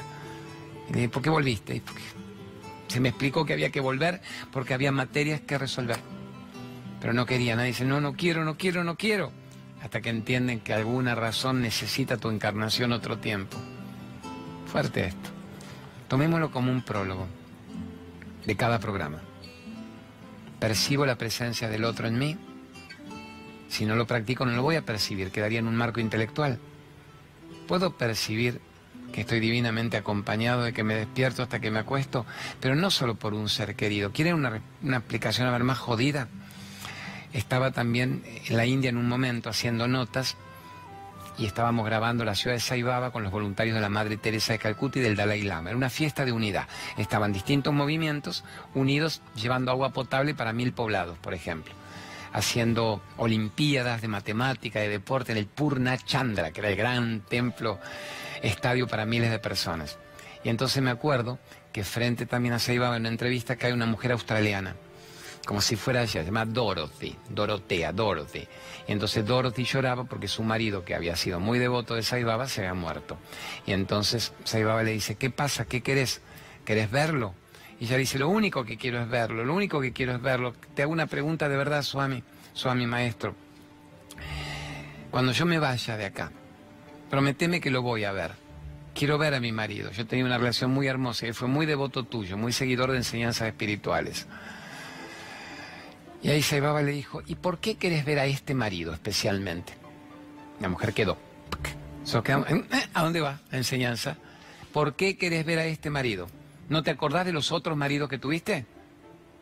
[1.11, 1.81] ¿Por qué volviste?
[2.87, 5.97] se me explicó que había que volver porque había materias que resolver.
[6.99, 9.31] Pero no quería, nadie dice, no, no quiero, no quiero, no quiero.
[9.81, 13.57] Hasta que entienden que alguna razón necesita tu encarnación otro tiempo.
[14.67, 15.29] Fuerte esto.
[16.07, 17.27] Tomémoslo como un prólogo
[18.45, 19.21] de cada programa.
[20.63, 22.37] Percibo la presencia del otro en mí
[23.67, 26.57] si no lo practico no lo voy a percibir, quedaría en un marco intelectual.
[27.67, 28.61] Puedo percibir
[29.11, 32.25] que estoy divinamente acompañado, de que me despierto hasta que me acuesto,
[32.61, 34.13] pero no solo por un ser querido.
[34.13, 36.29] ¿Quieren una, una explicación a ver más jodida?
[37.33, 40.37] Estaba también en la India en un momento haciendo notas
[41.37, 44.59] y estábamos grabando la ciudad de Saibaba con los voluntarios de la Madre Teresa de
[44.59, 45.69] Calcuta y del Dalai Lama.
[45.69, 46.67] Era una fiesta de unidad.
[46.97, 48.43] Estaban distintos movimientos
[48.73, 51.73] unidos llevando agua potable para mil poblados, por ejemplo
[52.33, 57.79] haciendo olimpiadas de matemática, de deporte en el Purna Chandra, que era el gran templo,
[58.41, 59.99] estadio para miles de personas.
[60.43, 61.39] Y entonces me acuerdo
[61.71, 64.75] que frente también a Seiba en una entrevista hay una mujer australiana,
[65.45, 68.47] como si fuera ella, se llama Dorothy, Dorotea, Dorothy.
[68.87, 72.61] Y entonces Dorothy lloraba porque su marido, que había sido muy devoto de Saibaba, se
[72.61, 73.17] había muerto.
[73.65, 75.65] Y entonces Saibaba le dice, ¿qué pasa?
[75.65, 76.21] ¿Qué querés?
[76.63, 77.33] ¿Querés verlo?
[77.79, 80.53] Y ella dice, lo único que quiero es verlo, lo único que quiero es verlo.
[80.75, 83.35] Te hago una pregunta de verdad, Swami, Swami maestro.
[85.11, 86.31] Cuando yo me vaya de acá,
[87.09, 88.31] prometeme que lo voy a ver.
[88.95, 89.91] Quiero ver a mi marido.
[89.91, 93.49] Yo tenía una relación muy hermosa y fue muy devoto tuyo, muy seguidor de enseñanzas
[93.49, 94.27] espirituales.
[96.23, 99.73] Y ahí Saibaba le dijo, ¿y por qué querés ver a este marido especialmente?
[100.61, 101.17] La mujer quedó.
[102.47, 102.63] ¿eh?
[102.93, 104.15] ¿A dónde va la enseñanza?
[104.71, 106.27] ¿Por qué querés ver a este marido?
[106.69, 108.65] ¿No te acordás de los otros maridos que tuviste?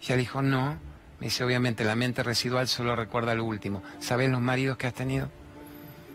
[0.01, 0.79] Ella dijo, no.
[1.19, 3.83] Me dice, obviamente, la mente residual solo recuerda lo último.
[3.99, 5.29] ¿Sabes los maridos que has tenido?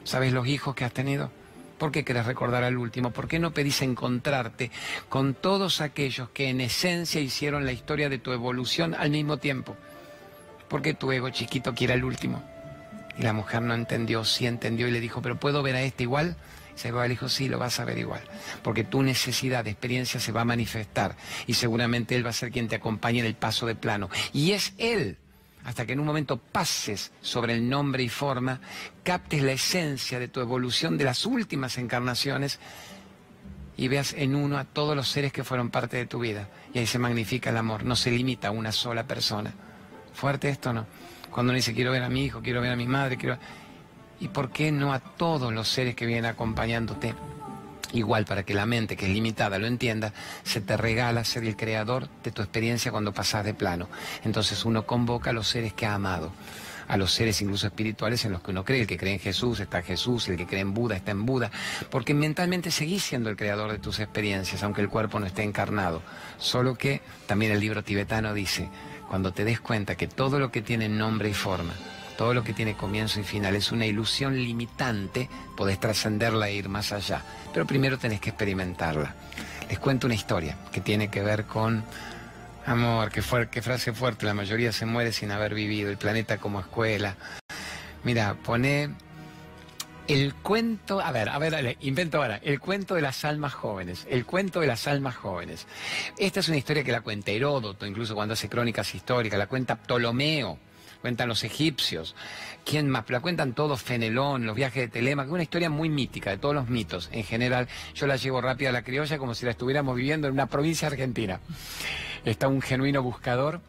[0.03, 1.31] ¿Sabes los hijos que has tenido?
[1.79, 3.13] ¿Por qué querés recordar al último?
[3.13, 4.73] ¿Por qué no pedís encontrarte
[5.09, 9.77] con todos aquellos que en esencia hicieron la historia de tu evolución al mismo tiempo?
[10.69, 12.43] ¿Por qué tu ego chiquito quiere al último?
[13.19, 16.03] Y la mujer no entendió, sí entendió y le dijo, pero ¿puedo ver a este
[16.03, 16.37] igual?
[16.75, 18.21] Se va el hijo, sí, lo vas a ver igual.
[18.63, 22.51] Porque tu necesidad de experiencia se va a manifestar y seguramente él va a ser
[22.51, 24.11] quien te acompañe en el paso de plano.
[24.35, 25.17] Y es él,
[25.65, 28.61] hasta que en un momento pases sobre el nombre y forma,
[29.03, 32.61] captes la esencia de tu evolución de las últimas encarnaciones
[33.79, 36.49] y veas en uno a todos los seres que fueron parte de tu vida.
[36.75, 39.55] Y ahí se magnifica el amor, no se limita a una sola persona.
[40.17, 40.87] Fuerte esto, ¿no?
[41.31, 43.37] Cuando uno dice quiero ver a mi hijo, quiero ver a mi madre, quiero
[44.19, 47.15] y por qué no a todos los seres que vienen acompañándote.
[47.93, 51.55] Igual para que la mente, que es limitada, lo entienda, se te regala ser el
[51.55, 53.89] creador de tu experiencia cuando pasas de plano.
[54.25, 56.33] Entonces uno convoca a los seres que ha amado.
[56.89, 58.83] a los seres incluso espirituales en los que uno cree.
[58.83, 61.27] El que cree en Jesús está en Jesús, el que cree en Buda está en
[61.27, 61.51] Buda,
[61.91, 66.03] porque mentalmente seguís siendo el creador de tus experiencias, aunque el cuerpo no esté encarnado.
[66.39, 68.69] Solo que también el libro tibetano dice,
[69.09, 71.75] cuando te des cuenta que todo lo que tiene nombre y forma,
[72.17, 76.69] todo lo que tiene comienzo y final es una ilusión limitante, podés trascenderla e ir
[76.69, 77.23] más allá.
[77.53, 79.15] Pero primero tenés que experimentarla.
[79.69, 81.85] Les cuento una historia que tiene que ver con
[82.67, 86.61] amor, qué, qué frase fuerte, la mayoría se muere sin haber vivido, el planeta como
[86.61, 87.17] escuela.
[88.05, 88.91] Mira, pone
[90.09, 94.25] el cuento, a ver, a ver, invento ahora, el cuento de las almas jóvenes, el
[94.25, 95.67] cuento de las almas jóvenes.
[96.19, 99.77] Esta es una historia que la cuenta Heródoto, incluso cuando hace crónicas históricas, la cuenta
[99.77, 100.59] Ptolomeo,
[101.01, 102.15] cuentan los egipcios,
[102.65, 103.09] ¿quién más?
[103.11, 106.69] La cuentan todos, Fenelón, los viajes de Telema, una historia muy mítica, de todos los
[106.69, 107.09] mitos.
[107.13, 110.35] En general, yo la llevo rápida a la criolla como si la estuviéramos viviendo en
[110.35, 111.41] una provincia argentina.
[112.25, 113.61] Está un genuino buscador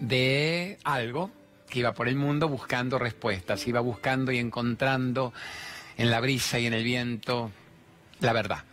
[0.00, 1.30] de algo
[1.72, 5.32] que iba por el mundo buscando respuestas, iba buscando y encontrando
[5.96, 7.50] en la brisa y en el viento
[8.20, 8.64] la verdad.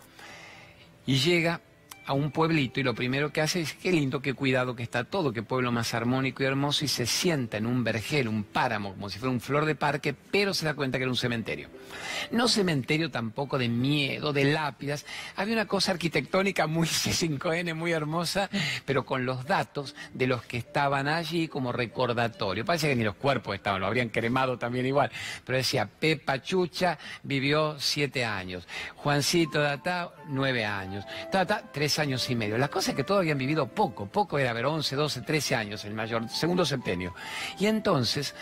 [1.06, 1.62] Y llega
[2.10, 5.04] a un pueblito y lo primero que hace es, qué lindo, qué cuidado que está
[5.04, 8.94] todo, qué pueblo más armónico y hermoso, y se sienta en un vergel, un páramo,
[8.94, 11.70] como si fuera un flor de parque, pero se da cuenta que era un cementerio.
[12.32, 18.50] No cementerio tampoco de miedo, de lápidas, había una cosa arquitectónica muy C5N, muy hermosa,
[18.86, 22.66] pero con los datos de los que estaban allí como recordatorio.
[22.66, 25.12] Parece que ni los cuerpos estaban, lo habrían cremado también igual,
[25.46, 32.36] pero decía, Pepa Chucha vivió siete años, Juancito Data, nueve años, Tata, tres años y
[32.36, 32.58] medio.
[32.58, 35.86] La cosa es que todos habían vivido poco, poco era ver 11, 12, 13 años,
[35.86, 37.14] el mayor, segundo septenio.
[37.60, 38.34] Y entonces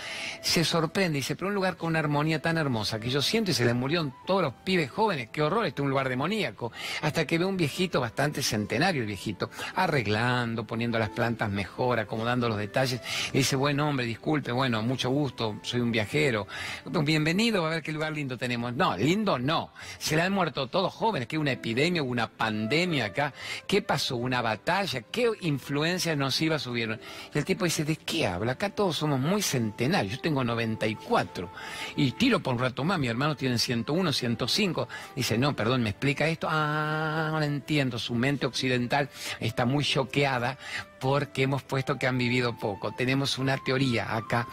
[0.42, 3.52] se sorprende y dice, pero un lugar con una armonía tan hermosa que yo siento
[3.52, 6.72] y se les murieron todos los pibes jóvenes, qué horror, este es un lugar demoníaco.
[7.02, 12.48] Hasta que ve un viejito bastante centenario, el viejito, arreglando, poniendo las plantas mejor, acomodando
[12.48, 13.02] los detalles.
[13.34, 16.48] Y dice, bueno hombre, disculpe, bueno, mucho gusto, soy un viajero.
[16.86, 18.74] Bienvenido, a ver qué lugar lindo tenemos.
[18.74, 19.72] No, lindo no.
[19.98, 23.34] Se le han muerto todos jóvenes, que una epidemia, una pandemia acá.
[23.68, 24.16] ¿Qué pasó?
[24.16, 25.02] ¿Una batalla?
[25.02, 27.00] ¿Qué influencias nocivas subieron?
[27.34, 28.54] Y el tipo dice, ¿de qué habla?
[28.54, 30.16] Acá todos somos muy centenarios.
[30.16, 31.52] Yo tengo 94.
[31.96, 33.00] Y tiro por un rato más.
[33.00, 34.88] Mi hermano tiene 101, 105.
[35.16, 36.48] Dice, no, perdón, ¿me explica esto?
[36.50, 38.00] Ah, no entiendo.
[38.00, 40.58] Su mente occidental está muy choqueada
[41.00, 42.92] porque hemos puesto que han vivido poco.
[42.92, 44.48] Tenemos una teoría acá,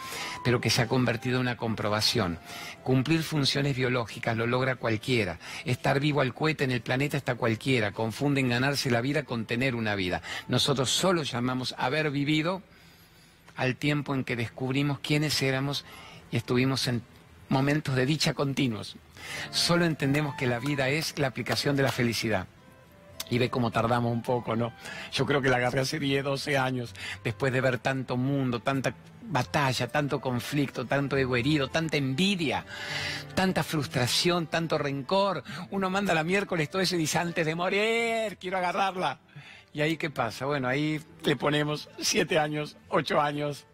[0.45, 2.39] pero que se ha convertido en una comprobación.
[2.83, 5.39] Cumplir funciones biológicas lo logra cualquiera.
[5.65, 7.93] Estar vivo al cohete en el planeta está cualquiera.
[7.93, 10.23] Confunden ganarse la vida con tener una vida.
[10.49, 12.63] Nosotros solo llamamos haber vivido
[13.57, 15.85] al tiempo en que descubrimos quiénes éramos
[16.31, 17.03] y estuvimos en
[17.49, 18.97] momentos de dicha continuos.
[19.51, 22.47] Solo entendemos que la vida es la aplicación de la felicidad
[23.31, 24.73] y ve cómo tardamos un poco, ¿no?
[25.13, 28.95] Yo creo que la agarré hace 10, 12 años, después de ver tanto mundo, tanta
[29.23, 32.65] batalla, tanto conflicto, tanto ego herido, tanta envidia,
[33.35, 35.43] tanta frustración, tanto rencor.
[35.71, 39.19] Uno manda la miércoles todo eso y dice, antes de morir, quiero agarrarla.
[39.73, 40.47] ¿Y ahí qué pasa?
[40.47, 43.67] Bueno, ahí le ponemos 7 años, 8 años,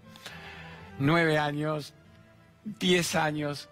[0.99, 1.93] 9 años,
[2.65, 3.69] 10 años,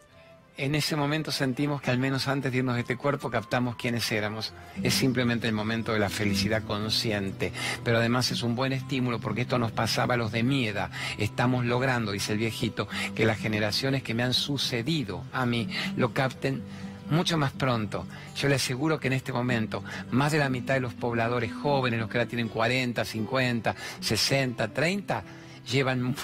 [0.59, 4.11] en ese momento sentimos que al menos antes de irnos de este cuerpo captamos quiénes
[4.11, 4.53] éramos.
[4.83, 7.53] Es simplemente el momento de la felicidad consciente,
[7.85, 10.91] pero además es un buen estímulo porque esto nos pasaba a los de mi edad.
[11.17, 16.13] Estamos logrando, dice el viejito, que las generaciones que me han sucedido a mí lo
[16.13, 16.65] capten
[17.09, 18.05] mucho más pronto.
[18.37, 22.01] Yo le aseguro que en este momento más de la mitad de los pobladores jóvenes,
[22.01, 25.23] los que ahora tienen 40, 50, 60, 30,
[25.71, 26.17] llevan,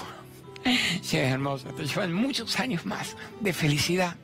[1.09, 4.17] llevan muchos años más de felicidad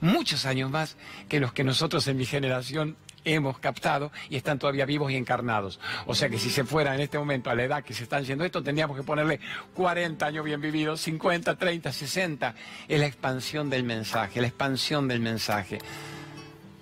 [0.00, 0.96] muchos años más
[1.28, 5.80] que los que nosotros en mi generación hemos captado y están todavía vivos y encarnados.
[6.06, 8.24] O sea que si se fuera en este momento a la edad que se están
[8.24, 9.40] yendo esto, tendríamos que ponerle
[9.74, 12.54] 40 años bien vividos, 50, 30, 60.
[12.88, 15.78] Es la expansión del mensaje, la expansión del mensaje.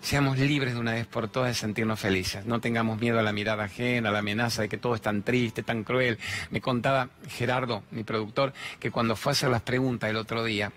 [0.00, 2.44] Seamos libres de una vez por todas de sentirnos felices.
[2.44, 5.22] No tengamos miedo a la mirada ajena, a la amenaza de que todo es tan
[5.22, 6.18] triste, tan cruel.
[6.50, 10.72] Me contaba Gerardo, mi productor, que cuando fue a hacer las preguntas el otro día,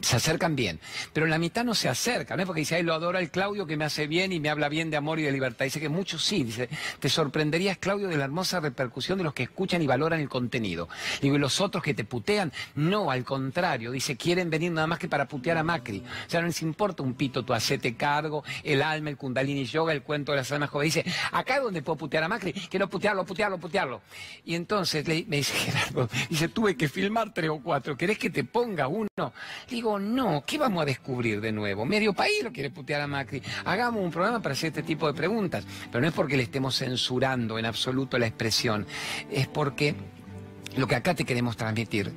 [0.00, 0.80] se acercan bien,
[1.12, 2.46] pero la mitad no se acerca, ¿no?
[2.46, 4.90] Porque dice, ay, lo adora el Claudio que me hace bien y me habla bien
[4.90, 5.64] de amor y de libertad.
[5.64, 6.68] Dice que muchos sí, dice,
[7.00, 10.88] te sorprenderías, Claudio, de la hermosa repercusión de los que escuchan y valoran el contenido.
[11.20, 14.98] Digo, y los otros que te putean, no, al contrario, dice, quieren venir nada más
[14.98, 16.02] que para putear a Macri.
[16.26, 19.92] O sea, no les importa un pito, tu hacete cargo, el alma, el kundalini yoga,
[19.92, 20.94] el cuento de las almas jóvenes.
[20.94, 24.02] Dice, acá es donde puedo putear a Macri, quiero putearlo, putearlo, putearlo.
[24.44, 28.44] Y entonces me dice Gerardo, dice, tuve que filmar tres o cuatro, ¿querés que te
[28.44, 29.08] ponga uno?
[29.72, 31.86] Digo, no, ¿qué vamos a descubrir de nuevo?
[31.86, 33.42] Medio país lo quiere putear a Macri.
[33.64, 35.64] Hagamos un programa para hacer este tipo de preguntas.
[35.90, 38.86] Pero no es porque le estemos censurando en absoluto la expresión,
[39.30, 39.94] es porque
[40.76, 42.12] lo que acá te queremos transmitir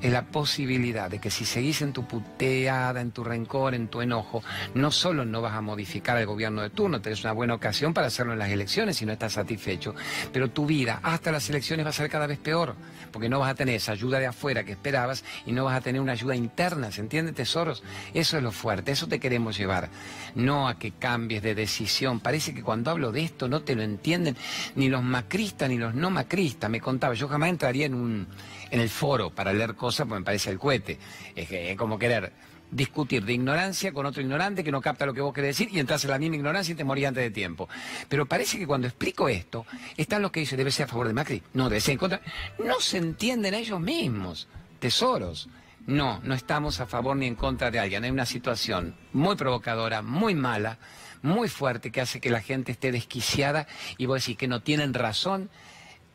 [0.00, 4.00] es la posibilidad de que si seguís en tu puteada, en tu rencor, en tu
[4.00, 4.42] enojo,
[4.74, 8.06] no solo no vas a modificar el gobierno de turno, tenés una buena ocasión para
[8.06, 9.94] hacerlo en las elecciones si no estás satisfecho,
[10.32, 12.74] pero tu vida hasta las elecciones va a ser cada vez peor,
[13.12, 15.80] porque no vas a tener esa ayuda de afuera que esperabas y no vas a
[15.80, 17.82] tener una ayuda interna, ¿se entiende, tesoros?
[18.14, 19.90] Eso es lo fuerte, eso te queremos llevar,
[20.34, 22.20] no a que cambies de decisión.
[22.20, 24.36] Parece que cuando hablo de esto no te lo entienden
[24.76, 26.70] ni los macristas ni los no macristas.
[26.70, 28.26] Me contaba, yo jamás entraría en un
[28.70, 30.98] en el foro para leer cosas, pues me parece el cohete.
[31.34, 32.32] Es, como querer
[32.70, 35.80] discutir de ignorancia con otro ignorante que no capta lo que vos querés decir y
[35.80, 37.68] entras en la misma ignorancia y te morís antes de tiempo.
[38.08, 41.14] Pero parece que cuando explico esto, están los que dicen debe ser a favor de
[41.14, 42.20] Macri, no, debe ser en contra.
[42.64, 45.48] No se entienden ellos mismos, tesoros.
[45.86, 48.04] No, no estamos a favor ni en contra de alguien.
[48.04, 50.78] Hay una situación muy provocadora, muy mala,
[51.22, 53.66] muy fuerte, que hace que la gente esté desquiciada
[53.98, 55.50] y vos decís que no tienen razón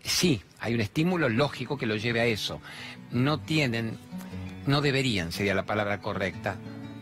[0.05, 2.61] sí, hay un estímulo lógico que lo lleve a eso.
[3.11, 3.97] No tienen,
[4.65, 6.57] no deberían, sería la palabra correcta,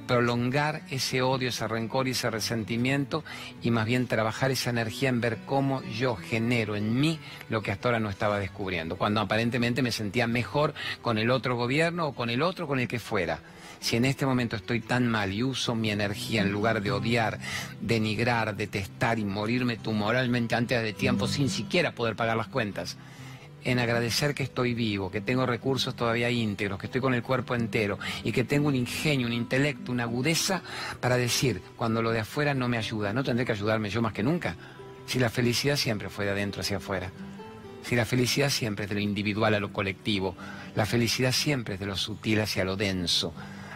[0.07, 3.23] prolongar ese odio, ese rencor y ese resentimiento
[3.61, 7.71] y más bien trabajar esa energía en ver cómo yo genero en mí lo que
[7.71, 12.13] hasta ahora no estaba descubriendo, cuando aparentemente me sentía mejor con el otro gobierno o
[12.13, 13.39] con el otro, con el que fuera.
[13.83, 17.37] Si en este momento estoy tan mal y uso mi energía en lugar de odiar,
[17.81, 22.95] denigrar, detestar y morirme tumoralmente antes de tiempo sin siquiera poder pagar las cuentas,
[23.65, 27.55] en agradecer que estoy vivo, que tengo recursos todavía íntegros, que estoy con el cuerpo
[27.55, 30.61] entero y que tengo un ingenio, un intelecto, una agudeza
[31.01, 34.13] para decir, cuando lo de afuera no me ayuda, no tendré que ayudarme yo más
[34.13, 34.55] que nunca.
[35.07, 37.11] Si la felicidad siempre fue de adentro hacia afuera.
[37.83, 40.37] Si la felicidad siempre es de lo individual a lo colectivo,
[40.73, 43.33] la felicidad siempre es de lo sutil hacia lo denso.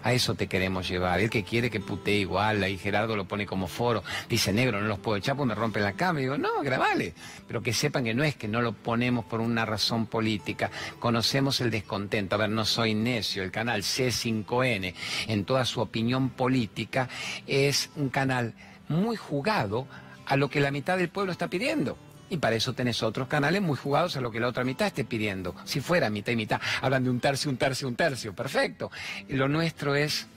[0.08, 1.20] A eso te queremos llevar.
[1.20, 4.06] El que quiere que putee igual, ahí Gerardo lo pone como foro.
[4.30, 6.20] Dice, negro, no los puedo echar porque me rompen la cama.
[6.20, 7.14] Y digo, no, grabale.
[7.46, 10.72] Pero que sepan que no es que no lo ponemos por una razón política.
[11.00, 12.36] Conocemos el descontento.
[12.36, 13.44] A ver, no soy necio.
[13.44, 14.94] El canal C5N,
[15.28, 17.10] en toda su opinión política,
[17.46, 18.54] es un canal
[18.88, 19.88] muy jugado
[20.26, 21.98] a lo que la mitad del pueblo está pidiendo.
[22.30, 25.06] Y para eso tenés otros canales muy jugados a lo que la otra mitad esté
[25.06, 25.56] pidiendo.
[25.66, 28.92] Si fuera mitad y mitad, hablan de un tercio, un tercio, un tercio, perfecto.
[29.30, 30.28] Lo nuestro es,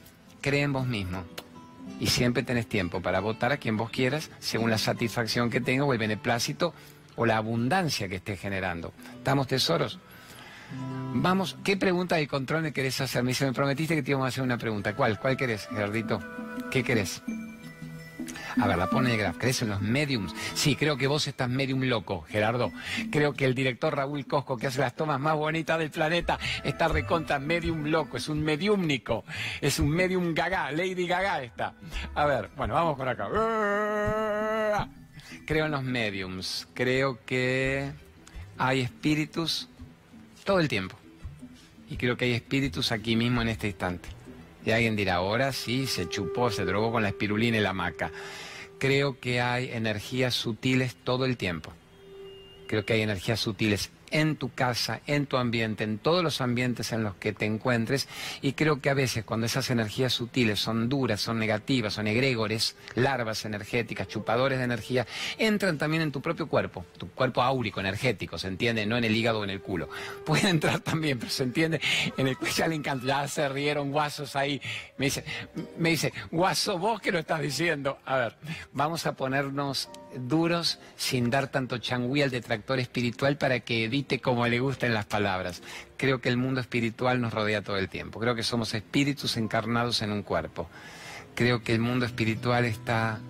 [0.40, 1.24] cree en vos mismo.
[1.98, 5.84] Y siempre tenés tiempo para votar a quien vos quieras, según la satisfacción que tenga
[5.84, 6.72] o el beneplácito
[7.16, 8.92] o la abundancia que estés generando.
[9.16, 9.98] ¿Estamos tesoros?
[11.12, 13.24] Vamos, ¿qué pregunta de control me querés hacer?
[13.24, 14.94] Me dice, me prometiste que te íbamos a hacer una pregunta.
[14.94, 15.18] ¿Cuál?
[15.18, 16.20] ¿Cuál querés, Gerardito?
[16.70, 17.22] ¿Qué querés?
[18.58, 19.36] A ver, la pone de Graf.
[19.38, 20.34] ¿Crees en los mediums?
[20.54, 22.72] Sí, creo que vos estás medium loco, Gerardo.
[23.10, 26.88] Creo que el director Raúl Cosco, que hace las tomas más bonitas del planeta, está
[26.88, 28.16] recontra medium loco.
[28.16, 29.24] Es un mediumnico.
[29.60, 30.70] Es un medium gaga.
[30.72, 31.74] Lady Gaga está.
[32.14, 33.28] A ver, bueno, vamos por acá.
[35.46, 36.66] Creo en los mediums.
[36.74, 37.90] Creo que
[38.58, 39.68] hay espíritus
[40.44, 40.96] todo el tiempo.
[41.88, 44.19] Y creo que hay espíritus aquí mismo en este instante.
[44.64, 48.10] Y alguien dirá, ahora sí, se chupó, se drogó con la espirulina y la maca.
[48.78, 51.72] Creo que hay energías sutiles todo el tiempo.
[52.66, 56.92] Creo que hay energías sutiles en tu casa, en tu ambiente, en todos los ambientes
[56.92, 58.08] en los que te encuentres.
[58.42, 62.76] Y creo que a veces cuando esas energías sutiles son duras, son negativas, son egregores,
[62.94, 65.06] larvas energéticas, chupadores de energía,
[65.38, 68.86] entran también en tu propio cuerpo, tu cuerpo áurico, energético, ¿se entiende?
[68.86, 69.88] No en el hígado o en el culo.
[70.24, 71.80] Puede entrar también, pero se entiende
[72.16, 74.60] en el ya le encanta, ya se rieron guasos ahí.
[74.98, 75.24] Me dice,
[75.78, 77.98] me dice, guaso, vos que lo estás diciendo.
[78.04, 78.36] A ver,
[78.72, 84.46] vamos a ponernos duros sin dar tanto changüí al detractor espiritual para que edite como
[84.46, 85.62] le gusten las palabras.
[85.96, 88.20] Creo que el mundo espiritual nos rodea todo el tiempo.
[88.20, 90.68] Creo que somos espíritus encarnados en un cuerpo.
[91.34, 93.20] Creo que el mundo espiritual está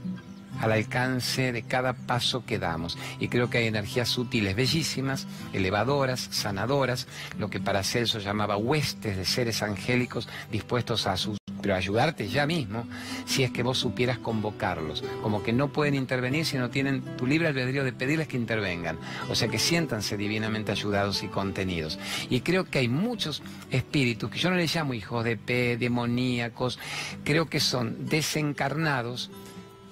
[0.60, 2.98] al alcance de cada paso que damos.
[3.18, 7.06] Y creo que hay energías sutiles, bellísimas, elevadoras, sanadoras,
[7.38, 11.39] lo que para Celso llamaba huestes de seres angélicos dispuestos a sus
[11.70, 12.84] pero ayudarte ya mismo
[13.26, 17.28] si es que vos supieras convocarlos, como que no pueden intervenir si no tienen tu
[17.28, 18.98] libre albedrío de pedirles que intervengan,
[19.28, 22.00] o sea que siéntanse divinamente ayudados y contenidos.
[22.28, 26.80] Y creo que hay muchos espíritus que yo no les llamo hijos de pe, demoníacos,
[27.22, 29.30] creo que son desencarnados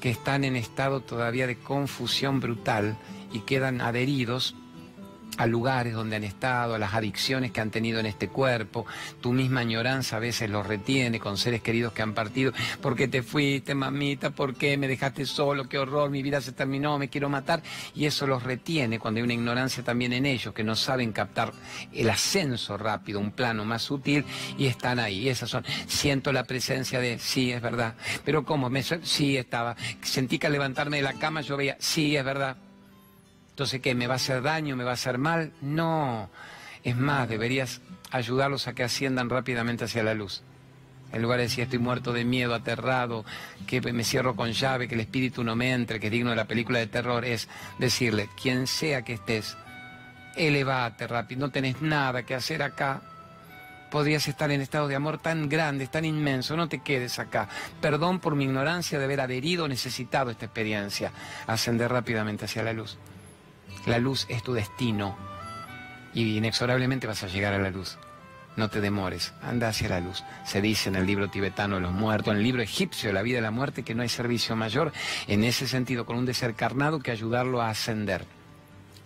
[0.00, 2.96] que están en estado todavía de confusión brutal
[3.32, 4.56] y quedan adheridos
[5.36, 8.86] a lugares donde han estado, a las adicciones que han tenido en este cuerpo.
[9.20, 12.52] Tu misma añoranza a veces los retiene con seres queridos que han partido.
[12.80, 14.30] ¿Por qué te fuiste, mamita?
[14.30, 15.68] ¿Por qué me dejaste solo?
[15.68, 16.10] ¡Qué horror!
[16.10, 17.62] Mi vida se terminó, me quiero matar.
[17.94, 21.52] Y eso los retiene cuando hay una ignorancia también en ellos, que no saben captar
[21.92, 24.24] el ascenso rápido, un plano más sutil,
[24.56, 25.28] y están ahí.
[25.28, 25.64] Esas son.
[25.86, 27.94] Siento la presencia de, sí, es verdad.
[28.24, 28.70] Pero ¿cómo?
[28.70, 29.76] Me, sí, estaba.
[30.02, 32.56] Sentí que al levantarme de la cama yo veía, sí, es verdad
[33.58, 33.92] entonces, ¿qué?
[33.96, 34.76] ¿Me va a hacer daño?
[34.76, 35.50] ¿Me va a hacer mal?
[35.60, 36.30] No.
[36.84, 37.80] Es más, deberías
[38.12, 40.42] ayudarlos a que asciendan rápidamente hacia la luz.
[41.12, 43.24] En lugar de decir estoy muerto de miedo, aterrado,
[43.66, 46.36] que me cierro con llave, que el espíritu no me entre, que es digno de
[46.36, 47.48] la película de terror, es
[47.80, 49.56] decirle, quien sea que estés,
[50.36, 53.02] elevate rápido, no tenés nada que hacer acá.
[53.90, 57.48] Podrías estar en estado de amor tan grande, tan inmenso, no te quedes acá.
[57.80, 61.10] Perdón por mi ignorancia de haber adherido necesitado esta experiencia.
[61.48, 62.96] Ascender rápidamente hacia la luz.
[63.88, 65.16] La luz es tu destino
[66.14, 67.98] y inexorablemente vas a llegar a la luz
[68.58, 70.24] no te demores, anda hacia la luz.
[70.44, 73.38] Se dice en el libro tibetano de los muertos, en el libro egipcio la vida
[73.38, 74.92] y la muerte, que no hay servicio mayor
[75.28, 78.26] en ese sentido con un desencarnado que ayudarlo a ascender.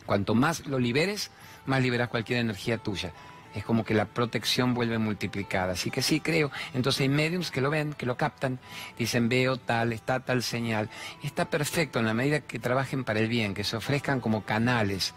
[0.06, 1.30] Cuanto más lo liberes,
[1.66, 3.12] más liberas cualquier energía tuya.
[3.54, 5.72] Es como que la protección vuelve multiplicada.
[5.72, 6.50] Así que sí, creo.
[6.74, 8.58] Entonces hay mediums que lo ven, que lo captan,
[8.98, 10.88] dicen veo tal, está tal señal.
[11.22, 15.14] Está perfecto en la medida que trabajen para el bien, que se ofrezcan como canales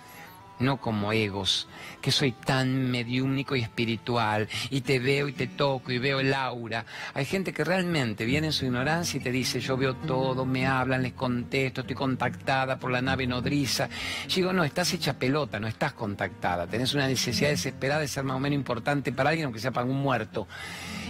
[0.60, 1.68] no como egos,
[2.02, 6.34] que soy tan mediúnico y espiritual, y te veo y te toco y veo el
[6.34, 6.86] aura.
[7.14, 10.66] Hay gente que realmente viene en su ignorancia y te dice, yo veo todo, me
[10.66, 13.90] hablan, les contesto, estoy contactada por la nave nodriza.
[14.28, 18.24] Yo digo, no, estás hecha pelota, no estás contactada, tenés una necesidad desesperada de ser
[18.24, 20.48] más o menos importante para alguien, aunque sea para un muerto.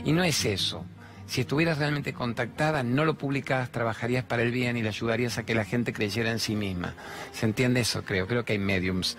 [0.03, 0.85] Y no es eso.
[1.27, 5.43] Si estuvieras realmente contactada, no lo publicás, trabajarías para el bien y le ayudarías a
[5.43, 6.93] que la gente creyera en sí misma.
[7.31, 8.03] ¿Se entiende eso?
[8.03, 8.27] Creo.
[8.27, 9.17] Creo que hay mediums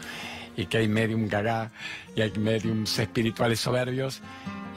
[0.56, 1.72] y que hay medium gaga
[2.14, 4.22] y hay mediums espirituales soberbios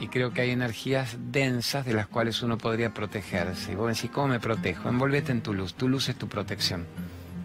[0.00, 3.72] y creo que hay energías densas de las cuales uno podría protegerse.
[3.72, 4.88] Y vos decís, ¿cómo me protejo?
[4.88, 5.74] Envolvete en tu luz.
[5.74, 6.86] Tu luz es tu protección.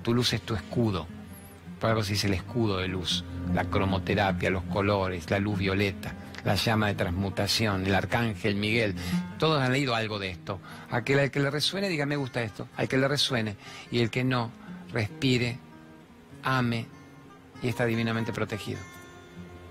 [0.01, 1.05] Tu luz es tu escudo.
[1.79, 3.23] Por algo se dice el escudo de luz.
[3.53, 6.15] La cromoterapia, los colores, la luz violeta
[6.45, 8.95] la llama de transmutación, el arcángel Miguel,
[9.39, 10.61] todos han leído algo de esto.
[10.91, 13.57] Aquel al que le resuene, diga me gusta esto, al que le resuene,
[13.91, 14.51] y el que no,
[14.93, 15.57] respire,
[16.43, 16.85] ame
[17.61, 18.79] y está divinamente protegido.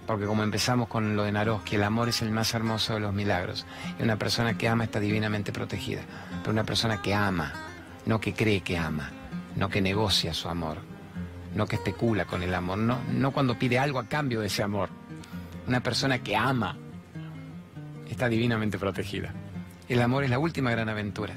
[0.06, 1.32] Porque como empezamos con lo de
[1.64, 3.64] que el amor es el más hermoso de los milagros.
[3.98, 6.02] Y una persona que ama está divinamente protegida.
[6.40, 7.52] Pero una persona que ama,
[8.04, 9.10] no que cree que ama,
[9.56, 10.78] no que negocia su amor,
[11.54, 14.62] no que especula con el amor, no, no cuando pide algo a cambio de ese
[14.62, 14.90] amor.
[15.66, 16.76] Una persona que ama
[18.08, 19.32] está divinamente protegida.
[19.88, 21.34] El amor es la última gran aventura.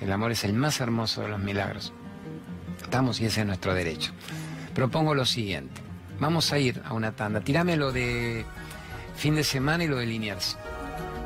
[0.00, 1.92] El amor es el más hermoso de los milagros.
[2.82, 4.12] Estamos y ese es nuestro derecho.
[4.74, 5.80] Propongo lo siguiente.
[6.18, 7.40] Vamos a ir a una tanda.
[7.40, 8.44] Tírame lo de
[9.16, 10.56] fin de semana y lo de Liniers.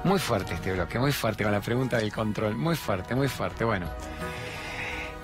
[0.04, 2.54] Muy fuerte este bloque, muy fuerte con la pregunta del control.
[2.54, 3.64] Muy fuerte, muy fuerte.
[3.64, 3.86] Bueno,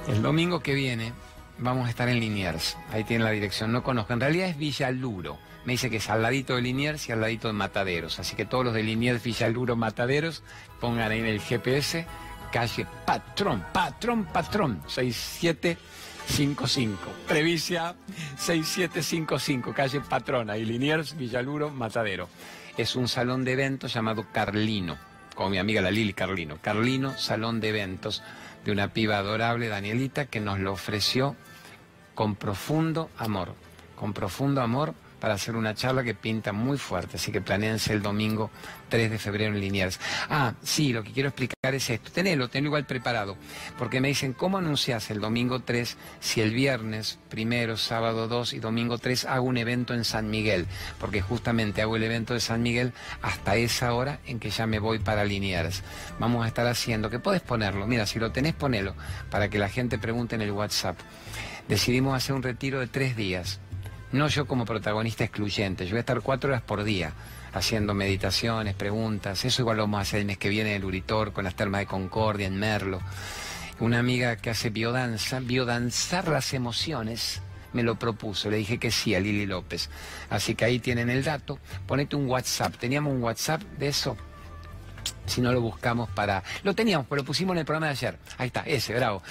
[0.09, 1.13] el domingo que viene
[1.59, 2.77] vamos a estar en Liniers.
[2.91, 3.71] Ahí tiene la dirección.
[3.71, 4.15] No conozco.
[4.15, 7.49] En realidad es Villaluro me dice que es al ladito de Liniers y al ladito
[7.49, 8.19] de Mataderos.
[8.19, 10.43] Así que todos los de Liniers, Villaluro, Mataderos,
[10.81, 12.07] pongan ahí en el GPS,
[12.53, 17.01] calle Patrón, Patrón, Patrón, 6755.
[17.27, 17.97] Previsia
[18.37, 22.29] 6755, calle Patrón, ahí Liniers, Villaluro, Matadero.
[22.77, 24.99] Es un salón de eventos llamado Carlino,
[25.35, 26.59] con mi amiga la Lili Carlino.
[26.61, 28.23] Carlino, salón de eventos
[28.65, 31.37] de una piba adorable, Danielita, que nos lo ofreció
[32.15, 33.55] con profundo amor,
[33.97, 38.03] con profundo amor para hacer una charla que pinta muy fuerte, así que planeense el
[38.03, 38.51] domingo
[38.89, 39.99] 3 de febrero en Liniers.
[40.29, 43.37] Ah, sí, lo que quiero explicar es esto, tenelo, tenlo igual preparado,
[43.79, 48.59] porque me dicen, ¿cómo anuncias el domingo 3 si el viernes primero, sábado 2 y
[48.61, 50.67] domingo 3 hago un evento en San Miguel?
[50.99, 52.93] Porque justamente hago el evento de San Miguel
[53.23, 55.83] hasta esa hora en que ya me voy para Liniers.
[56.19, 58.95] Vamos a estar haciendo, que puedes ponerlo, mira, si lo tenés, ponelo,
[59.31, 60.99] para que la gente pregunte en el WhatsApp.
[61.69, 63.61] Decidimos hacer un retiro de tres días
[64.15, 67.13] no yo como protagonista excluyente, yo voy a estar cuatro horas por día
[67.53, 70.85] haciendo meditaciones, preguntas, eso igual lo vamos a hacer el mes que viene en el
[70.85, 73.01] Uritor, con las termas de Concordia, en Merlo.
[73.81, 77.43] Una amiga que hace biodanza, biodanzar las emociones,
[77.73, 79.91] me lo propuso, le dije que sí a Lili López.
[80.31, 84.17] Así que ahí tienen el dato, ponete un WhatsApp, teníamos un WhatsApp de eso,
[85.27, 86.43] si no lo buscamos para...
[86.63, 88.19] Lo teníamos, pero lo pusimos en el programa de ayer.
[88.39, 89.23] Ahí está, ese, bravo.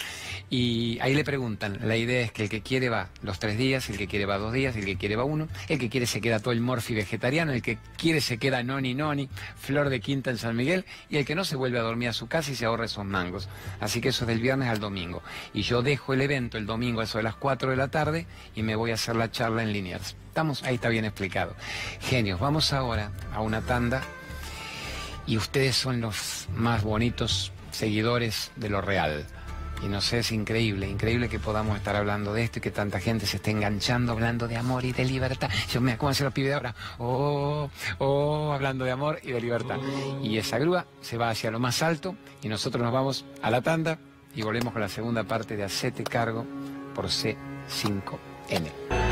[0.49, 3.89] Y ahí le preguntan, la idea es que el que quiere va los tres días,
[3.89, 6.21] el que quiere va dos días, el que quiere va uno, el que quiere se
[6.21, 10.29] queda todo el morfi vegetariano, el que quiere se queda noni noni, flor de quinta
[10.29, 12.55] en San Miguel, y el que no se vuelve a dormir a su casa y
[12.55, 13.49] se ahorra esos mangos.
[13.79, 15.23] Así que eso es del viernes al domingo.
[15.53, 18.27] Y yo dejo el evento el domingo a eso de las 4 de la tarde
[18.55, 20.15] y me voy a hacer la charla en Liniers.
[20.27, 21.55] Estamos, ahí está bien explicado.
[22.01, 24.01] Genios, vamos ahora a una tanda
[25.25, 29.25] y ustedes son los más bonitos seguidores de lo real.
[29.83, 33.01] Y no sé, es increíble, increíble que podamos estar hablando de esto y que tanta
[33.01, 35.49] gente se esté enganchando hablando de amor y de libertad.
[35.71, 36.73] Yo me ¿cómo se los pide ahora?
[36.99, 39.79] Oh, oh, hablando de amor y de libertad.
[40.21, 43.61] Y esa grúa se va hacia lo más alto y nosotros nos vamos a la
[43.61, 43.99] tanda
[44.33, 46.45] y volvemos con la segunda parte de Hacete Cargo
[46.95, 49.02] por C5N.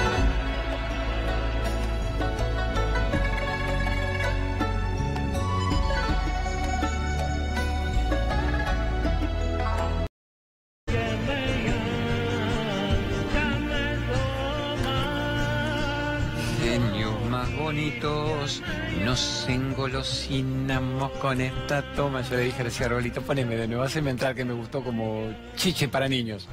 [18.41, 18.61] Bonitos
[19.03, 22.21] nos engolosinamos con esta toma.
[22.21, 25.33] Yo le dije a ese arbolito, poneme de nuevo, haceme entrar que me gustó como
[25.55, 26.47] chiche para niños.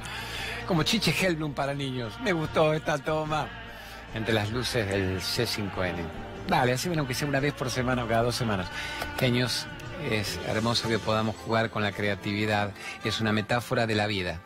[0.67, 2.13] Como chiche Hellblum para niños.
[2.23, 3.47] Me gustó esta toma.
[4.13, 5.95] Entre las luces del C5N.
[6.47, 8.67] Dale, así aunque sea una vez por semana o cada dos semanas.
[9.19, 9.67] Genios,
[10.09, 12.71] es hermoso que podamos jugar con la creatividad.
[13.03, 14.41] Es una metáfora de la vida.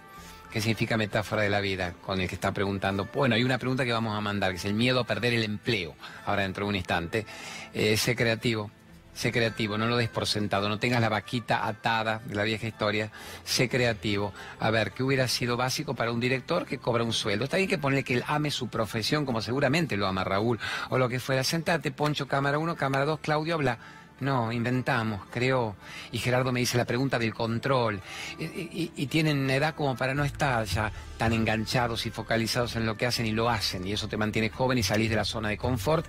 [0.54, 1.96] ¿Qué significa metáfora de la vida?
[2.06, 3.10] Con el que está preguntando.
[3.12, 5.44] Bueno, hay una pregunta que vamos a mandar, que es el miedo a perder el
[5.44, 5.96] empleo.
[6.28, 7.26] Ahora dentro de un instante.
[7.74, 8.70] Eh, sé creativo.
[9.16, 12.68] Sé creativo, no lo des por sentado, no tengas la vaquita atada de la vieja
[12.68, 13.10] historia.
[13.44, 14.32] Sé creativo.
[14.60, 17.46] A ver, ¿qué hubiera sido básico para un director que cobra un sueldo?
[17.46, 21.00] Está bien que ponerle que él ame su profesión, como seguramente lo ama Raúl, o
[21.00, 21.44] lo que fuera.
[21.44, 23.80] Sentate, Poncho, cámara uno, cámara dos, Claudio, habla.
[24.24, 25.76] No, inventamos, creó.
[26.12, 28.00] Y Gerardo me dice la pregunta del control.
[28.40, 33.06] Y, tienen edad como para no estar ya tan enganchados y focalizados en lo que
[33.06, 33.86] hacen y lo hacen.
[33.86, 36.06] Y eso te mantiene joven y salís de la zona de confort.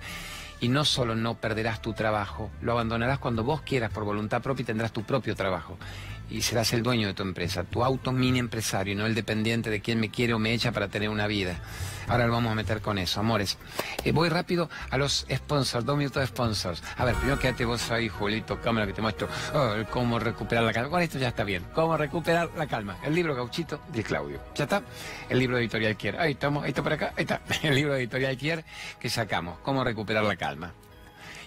[0.61, 4.63] Y no solo no perderás tu trabajo, lo abandonarás cuando vos quieras por voluntad propia
[4.63, 5.77] y tendrás tu propio trabajo
[6.29, 9.69] y serás el dueño de tu empresa, tu auto mini empresario y no el dependiente
[9.69, 11.59] de quien me quiere o me echa para tener una vida.
[12.07, 13.57] Ahora lo vamos a meter con eso, amores.
[14.03, 16.83] Eh, voy rápido a los sponsors, dos minutos de sponsors.
[16.97, 20.73] A ver, primero quédate vos ahí, Julito, cámara que te muestro oh, cómo recuperar la
[20.73, 20.89] calma.
[20.89, 21.63] Con esto ya está bien.
[21.73, 22.97] Cómo recuperar la calma.
[23.03, 24.39] El libro gauchito de Claudio.
[24.55, 24.83] ¿Ya está?
[25.29, 26.19] El libro de Editorial Kier.
[26.19, 27.41] Ahí estamos, ahí está por acá, ahí está.
[27.63, 28.65] El libro de Editorial Kier
[28.99, 29.57] que sacamos.
[29.63, 30.73] Cómo recuperar la calma.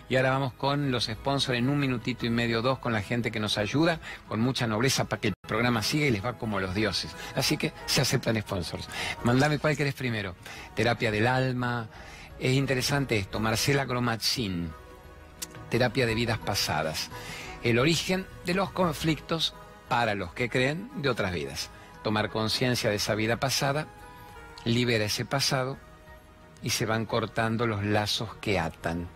[0.08, 3.30] Y ahora vamos con los sponsors en un minutito y medio, dos, con la gente
[3.30, 6.60] que nos ayuda, con mucha nobleza para que el programa siga y les va como
[6.60, 7.14] los dioses.
[7.36, 8.88] Así que se aceptan sponsors.
[9.24, 10.34] Mandame cuál querés primero.
[10.74, 11.88] Terapia del alma.
[12.38, 13.38] Es interesante esto.
[13.38, 14.70] Marcela Gromatzin.
[15.68, 17.10] Terapia de vidas pasadas.
[17.62, 19.54] El origen de los conflictos
[19.88, 21.68] para los que creen de otras vidas.
[22.02, 23.88] Tomar conciencia de esa vida pasada,
[24.64, 25.76] libera ese pasado
[26.62, 29.08] y se van cortando los lazos que atan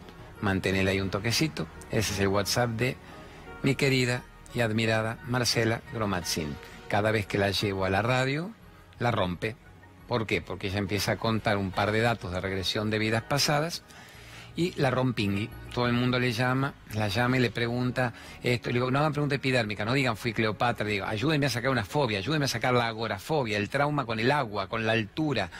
[0.42, 1.66] mantenerle ahí un toquecito.
[1.90, 2.96] Ese es el WhatsApp de
[3.62, 4.22] mi querida
[4.54, 6.54] y admirada Marcela Gromatzin.
[6.88, 8.50] Cada vez que la llevo a la radio,
[8.98, 9.56] la rompe.
[10.06, 10.42] ¿Por qué?
[10.42, 13.82] Porque ella empieza a contar un par de datos de regresión de vidas pasadas
[14.56, 15.48] y la rompingui.
[15.72, 18.68] Todo el mundo le llama, la llama y le pregunta esto.
[18.68, 21.84] Le digo, no hagan pregunta epidérmica, no digan fui Cleopatra, digo, ayúdenme a sacar una
[21.84, 25.50] fobia, ayúdenme a sacar la agorafobia, el trauma con el agua, con la altura,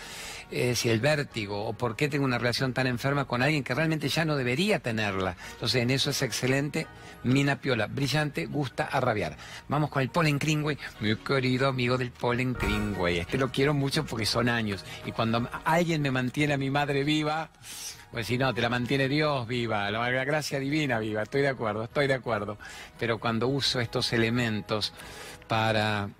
[0.51, 3.75] eh, si el vértigo, o por qué tengo una relación tan enferma con alguien que
[3.75, 5.35] realmente ya no debería tenerla.
[5.53, 6.87] Entonces, en eso es excelente.
[7.25, 9.37] Mina Piola, brillante, gusta a rabiar.
[9.69, 13.21] Vamos con el Polen Kringway, mi querido amigo del Polen Kringway.
[13.21, 14.85] Este lo quiero mucho porque son años.
[15.07, 17.51] Y cuando alguien me mantiene a mi madre viva,
[18.13, 21.85] pues si no, te la mantiene Dios viva, la gracia divina viva, estoy de acuerdo,
[21.85, 22.59] estoy de acuerdo.
[22.99, 24.93] Pero cuando uso estos elementos
[25.49, 26.11] para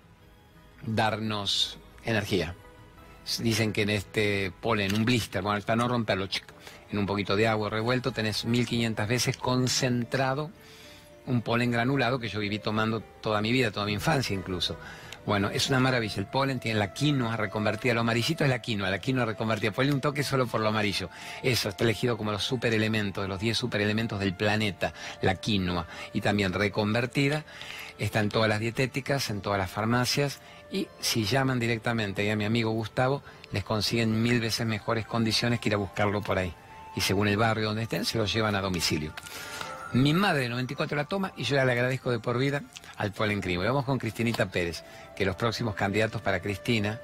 [0.85, 2.55] darnos energía,
[3.39, 6.27] dicen que en este polen, un blister, bueno, para no romperlo,
[6.91, 10.49] en un poquito de agua revuelto, tenés 1500 veces concentrado
[11.25, 14.77] un polen granulado que yo viví tomando toda mi vida, toda mi infancia incluso.
[15.25, 16.15] Bueno, es una maravilla.
[16.17, 17.93] El polen tiene la quinoa reconvertida.
[17.93, 19.71] Lo amarillito es la quinoa, la quinoa reconvertida.
[19.71, 21.09] Ponle un toque solo por lo amarillo.
[21.41, 25.87] Eso está elegido como los superelementos, los 10 superelementos del planeta, la quinoa.
[26.11, 27.45] Y también reconvertida.
[27.97, 30.39] Está en todas las dietéticas, en todas las farmacias.
[30.71, 35.69] Y si llaman directamente a mi amigo Gustavo, les consiguen mil veces mejores condiciones que
[35.69, 36.53] ir a buscarlo por ahí.
[36.95, 39.13] Y según el barrio donde estén, se lo llevan a domicilio.
[39.93, 42.63] Mi madre 94 la toma y yo ya le agradezco de por vida
[42.97, 44.83] al Polen Y Vamos con Cristinita Pérez,
[45.15, 46.99] que los próximos candidatos para Cristina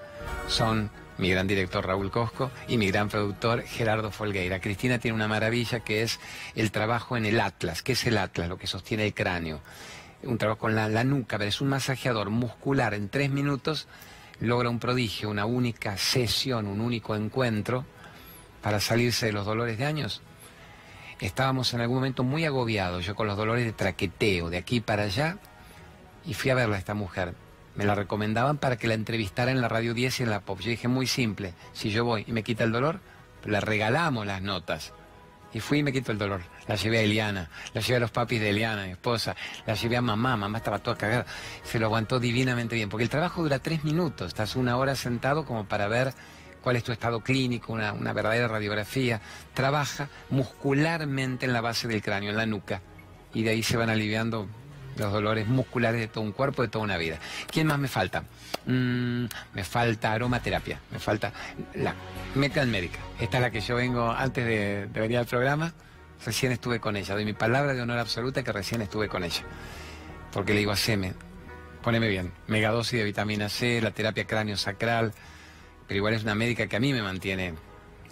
[0.48, 4.60] son mi gran director Raúl Cosco y mi gran productor Gerardo Folgueira.
[4.60, 6.20] Cristina tiene una maravilla que es
[6.56, 7.82] el trabajo en el Atlas.
[7.82, 8.48] ¿Qué es el Atlas?
[8.48, 9.62] Lo que sostiene el cráneo.
[10.24, 13.88] Un trabajo con la nuca, pero es un masajeador muscular en tres minutos.
[14.40, 17.86] Logra un prodigio, una única sesión, un único encuentro
[18.62, 20.22] para salirse de los dolores de años
[21.20, 25.04] estábamos en algún momento muy agobiados, yo con los dolores de traqueteo, de aquí para
[25.04, 25.38] allá,
[26.26, 27.34] y fui a verla a esta mujer.
[27.76, 30.60] Me la recomendaban para que la entrevistara en la Radio 10 y en la Pop.
[30.60, 33.00] Yo dije, muy simple, si yo voy y me quita el dolor,
[33.46, 34.94] le regalamos las notas.
[35.54, 36.42] Y fui y me quito el dolor.
[36.68, 39.98] La llevé a Eliana, la llevé a los papis de Eliana, mi esposa, la llevé
[39.98, 41.26] a mamá, mamá estaba toda cagada.
[41.64, 45.46] Se lo aguantó divinamente bien, porque el trabajo dura tres minutos, estás una hora sentado
[45.46, 46.14] como para ver
[46.62, 49.22] cuál es tu estado clínico, una, verdadera radiografía.
[49.54, 52.82] Trabaja muscularmente en la base del cráneo, en la nuca,
[53.34, 54.48] y de ahí se van aliviando
[55.00, 57.18] los dolores musculares de todo un cuerpo, de toda una vida.
[57.52, 58.24] ¿Quién más me falta?
[58.66, 61.32] Mm, me falta aromaterapia, me falta
[61.76, 61.96] la
[62.36, 63.00] Metal Médica.
[63.20, 65.74] Esta es la que yo vengo antes de, de, venir al programa.
[66.26, 67.16] Recién estuve con ella.
[67.16, 69.42] Doy mi palabra de honor absoluta que recién estuve con ella.
[70.32, 71.14] Porque le digo, haceme,
[71.82, 75.14] poneme bien, megadosis de vitamina C, la terapia cráneo sacral,
[75.88, 77.56] pero igual es una médica que a mí me mantiene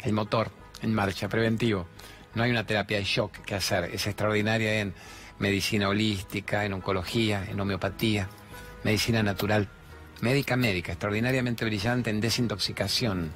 [0.03, 0.49] el motor.
[0.81, 1.88] en marcha, preventivo.
[2.33, 4.93] No hay una terapia de shock que hacer, es extraordinaria en
[5.39, 8.27] medicina holística, en oncología, en homeopatía,
[8.83, 9.67] medicina natural,
[10.21, 13.31] médica médica, extraordinariamente brillante en desintoxicación,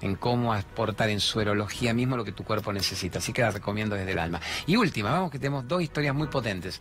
[0.00, 3.18] en cómo aportar en su erología mismo lo que tu cuerpo necesita.
[3.18, 4.40] Así que la recomiendo desde el alma.
[4.66, 6.80] Y última, vamos que tenemos dos historias muy potentes.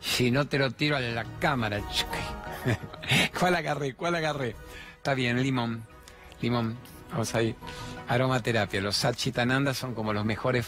[0.00, 1.80] Si no te lo tiro a la cámara,
[3.38, 3.94] ¿cuál agarré?
[3.94, 4.54] ¿Cuál agarré?
[4.96, 5.84] Está bien, limón,
[6.40, 6.76] limón,
[7.10, 7.54] vamos ahí.
[8.08, 10.66] Aromaterapia, los Satchitananda son como los mejores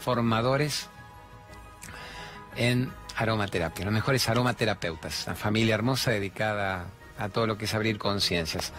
[0.00, 0.88] formadores
[2.56, 6.86] en aromaterapia, los mejores aromaterapeutas, una familia hermosa dedicada
[7.18, 8.72] a todo lo que es abrir conciencias.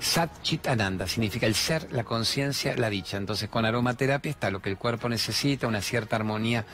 [0.00, 3.16] Sat Chit Ananda significa el ser, la conciencia, la dicha.
[3.16, 6.66] Entonces con aromaterapia está lo que el cuerpo necesita, una cierta armonía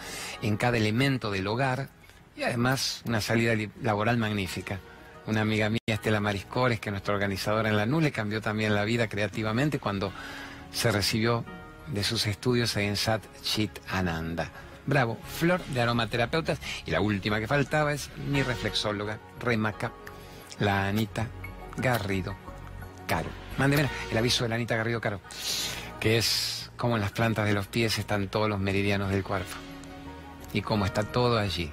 [0.42, 1.88] en cada elemento del hogar
[2.36, 4.80] y además una salida laboral magnífica.
[5.26, 8.74] Una amiga mía, Estela Mariscores, que es nuestra organizadora en la NU, le cambió también
[8.74, 10.12] la vida creativamente cuando
[10.72, 11.44] se recibió
[11.88, 14.50] de sus estudios en Sat Chit Ananda.
[14.86, 16.58] Bravo, flor de aromaterapeutas.
[16.86, 19.92] Y la última que faltaba es mi reflexóloga, Remaca,
[20.58, 21.26] la Anita
[21.76, 22.34] Garrido
[23.06, 23.28] Caro.
[23.58, 25.20] Mándeme el aviso de la Anita Garrido Caro,
[25.98, 29.54] que es como en las plantas de los pies están todos los meridianos del cuerpo.
[30.52, 31.70] Y como está todo allí.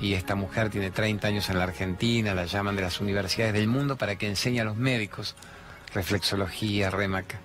[0.00, 3.66] Y esta mujer tiene 30 años en la Argentina, la llaman de las universidades del
[3.66, 5.34] mundo para que enseñe a los médicos
[5.94, 7.40] reflexología, Remaca.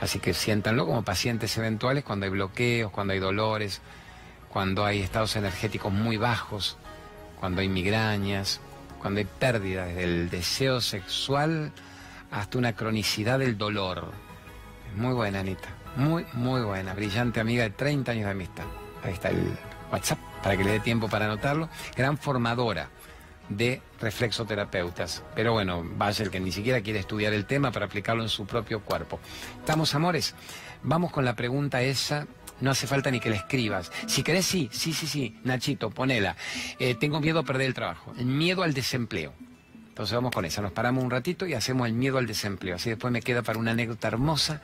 [0.00, 3.80] Así que siéntanlo como pacientes eventuales cuando hay bloqueos, cuando hay dolores,
[4.54, 6.76] cuando hay estados energéticos muy bajos,
[7.40, 8.60] cuando hay migrañas,
[9.00, 11.72] cuando hay pérdida desde el deseo sexual
[12.30, 14.12] hasta una cronicidad del dolor.
[14.94, 15.70] Muy buena, Anita.
[15.96, 16.94] Muy, muy buena.
[16.94, 18.64] Brillante amiga de 30 años de amistad.
[19.02, 19.58] Ahí está el
[19.90, 21.68] WhatsApp para que le dé tiempo para anotarlo.
[21.96, 22.90] Gran formadora
[23.48, 25.24] de reflexoterapeutas.
[25.34, 28.46] Pero bueno, vaya el que ni siquiera quiere estudiar el tema para aplicarlo en su
[28.46, 29.18] propio cuerpo.
[29.58, 30.36] ¿Estamos, amores?
[30.84, 32.28] Vamos con la pregunta esa
[32.64, 33.92] no hace falta ni que la escribas.
[34.06, 36.36] Si querés, sí, sí, sí, sí, Nachito, ponela.
[36.78, 39.32] Eh, tengo miedo a perder el trabajo, el miedo al desempleo.
[39.88, 42.74] Entonces vamos con esa, nos paramos un ratito y hacemos el miedo al desempleo.
[42.74, 44.60] Así después me queda para una anécdota hermosa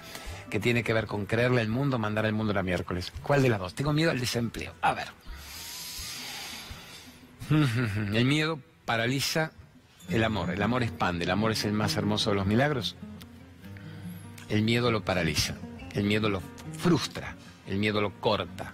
[0.50, 3.12] que tiene que ver con creerle al mundo, mandar al mundo la miércoles.
[3.22, 3.74] ¿Cuál de las dos?
[3.74, 4.74] Tengo miedo al desempleo.
[4.82, 5.06] A ver.
[8.12, 9.52] El miedo paraliza
[10.08, 10.50] el amor.
[10.50, 11.24] El amor expande.
[11.24, 12.96] El amor es el más hermoso de los milagros.
[14.48, 15.54] El miedo lo paraliza.
[15.92, 16.42] El miedo lo
[16.78, 17.36] frustra.
[17.70, 18.72] El miedo lo corta,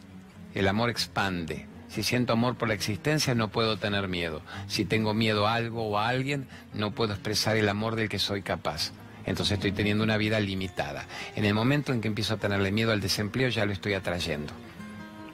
[0.55, 1.67] el amor expande.
[1.91, 4.41] Si siento amor por la existencia, no puedo tener miedo.
[4.69, 8.19] Si tengo miedo a algo o a alguien, no puedo expresar el amor del que
[8.19, 8.93] soy capaz.
[9.27, 11.05] Entonces estoy teniendo una vida limitada.
[11.35, 14.55] En el momento en que empiezo a tenerle miedo al desempleo, ya lo estoy atrayendo.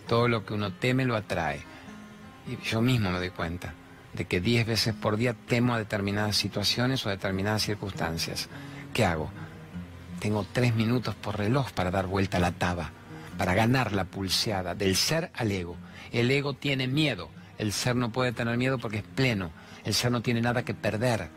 [0.08, 1.60] Todo lo que uno teme lo atrae.
[2.48, 3.74] Y yo mismo me doy cuenta
[4.12, 8.48] de que diez veces por día temo a determinadas situaciones o a determinadas circunstancias.
[8.92, 9.30] ¿Qué hago?
[10.18, 12.90] Tengo tres minutos por reloj para dar vuelta a la taba
[13.38, 15.76] para ganar la pulseada del ser al ego.
[16.12, 19.50] El ego tiene miedo, el ser no puede tener miedo porque es pleno,
[19.84, 21.28] el ser no tiene nada que perder,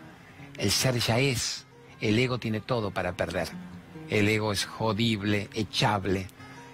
[0.58, 1.66] el ser ya es,
[2.02, 3.50] el ego tiene todo para perder.
[4.10, 6.28] El ego es jodible, echable,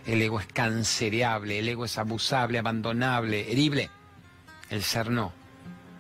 [0.06, 3.90] el ego es cancereable, el ego es abusable, abandonable, herible.
[4.70, 5.41] El ser no.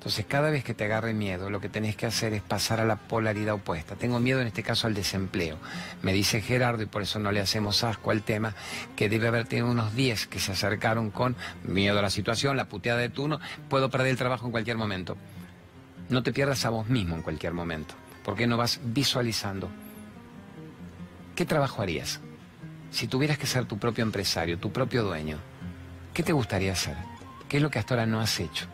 [0.01, 2.85] Entonces, cada vez que te agarre miedo, lo que tenés que hacer es pasar a
[2.85, 3.95] la polaridad opuesta.
[3.95, 5.59] Tengo miedo en este caso al desempleo.
[6.01, 8.55] Me dice Gerardo, y por eso no le hacemos asco al tema,
[8.95, 12.65] que debe haber tenido unos 10 que se acercaron con miedo a la situación, la
[12.65, 13.39] puteada de turno,
[13.69, 15.17] puedo perder el trabajo en cualquier momento.
[16.09, 17.93] No te pierdas a vos mismo en cualquier momento,
[18.23, 19.69] porque no vas visualizando.
[21.35, 22.21] ¿Qué trabajo harías?
[22.89, 25.37] Si tuvieras que ser tu propio empresario, tu propio dueño,
[26.11, 26.97] ¿qué te gustaría hacer?
[27.47, 28.65] ¿Qué es lo que hasta ahora no has hecho?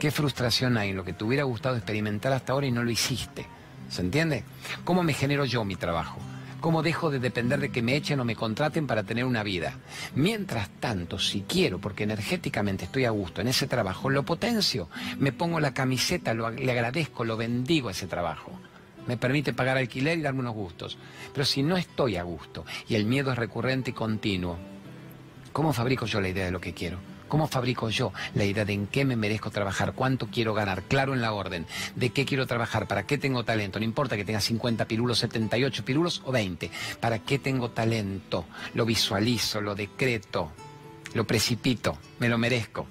[0.00, 2.90] ¿Qué frustración hay en lo que te hubiera gustado experimentar hasta ahora y no lo
[2.90, 3.44] hiciste?
[3.90, 4.44] ¿Se entiende?
[4.82, 6.18] ¿Cómo me genero yo mi trabajo?
[6.62, 9.74] ¿Cómo dejo de depender de que me echen o me contraten para tener una vida?
[10.14, 14.88] Mientras tanto, si quiero, porque energéticamente estoy a gusto en ese trabajo, lo potencio.
[15.18, 18.58] Me pongo la camiseta, le agradezco, lo bendigo a ese trabajo.
[19.06, 20.96] Me permite pagar alquiler y darme unos gustos.
[21.34, 24.56] Pero si no estoy a gusto y el miedo es recurrente y continuo,
[25.52, 27.09] ¿cómo fabrico yo la idea de lo que quiero?
[27.30, 29.92] ¿Cómo fabrico yo la idea de en qué me merezco trabajar?
[29.94, 30.82] ¿Cuánto quiero ganar?
[30.82, 31.64] Claro en la orden.
[31.94, 32.88] ¿De qué quiero trabajar?
[32.88, 33.78] ¿Para qué tengo talento?
[33.78, 36.72] No importa que tenga 50 pirulos, 78 pirulos o 20.
[36.98, 38.46] ¿Para qué tengo talento?
[38.74, 40.50] Lo visualizo, lo decreto,
[41.14, 42.88] lo precipito, me lo merezco.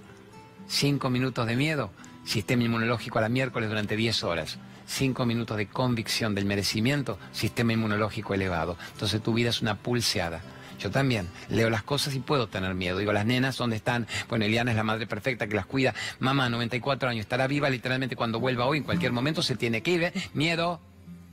[0.70, 1.92] Cinco minutos de miedo,
[2.24, 4.58] sistema inmunológico a la miércoles durante 10 horas
[4.90, 8.76] cinco minutos de convicción del merecimiento, sistema inmunológico elevado.
[8.94, 10.42] Entonces tu vida es una pulseada.
[10.80, 12.98] Yo también leo las cosas y puedo tener miedo.
[12.98, 14.08] Digo, las nenas, ¿dónde están?
[14.30, 15.94] Bueno, Eliana es la madre perfecta que las cuida.
[16.20, 19.92] Mamá, 94 años, estará viva literalmente cuando vuelva hoy, en cualquier momento se tiene que
[19.92, 20.04] ir.
[20.04, 20.14] ¿eh?
[20.34, 20.80] Miedo,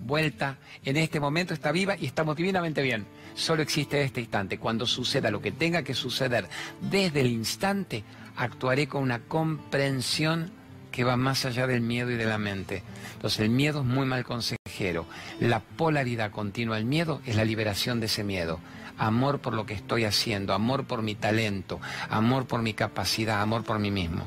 [0.00, 3.06] vuelta, en este momento está viva y estamos divinamente bien.
[3.34, 4.58] Solo existe este instante.
[4.58, 6.48] Cuando suceda lo que tenga que suceder
[6.80, 8.02] desde el instante,
[8.36, 10.50] actuaré con una comprensión
[10.90, 12.82] que va más allá del miedo y de la mente.
[13.12, 15.06] Entonces el miedo es muy mal consejero.
[15.40, 18.60] La polaridad continua del miedo es la liberación de ese miedo.
[18.98, 23.64] Amor por lo que estoy haciendo, amor por mi talento, amor por mi capacidad, amor
[23.64, 24.24] por mí mismo.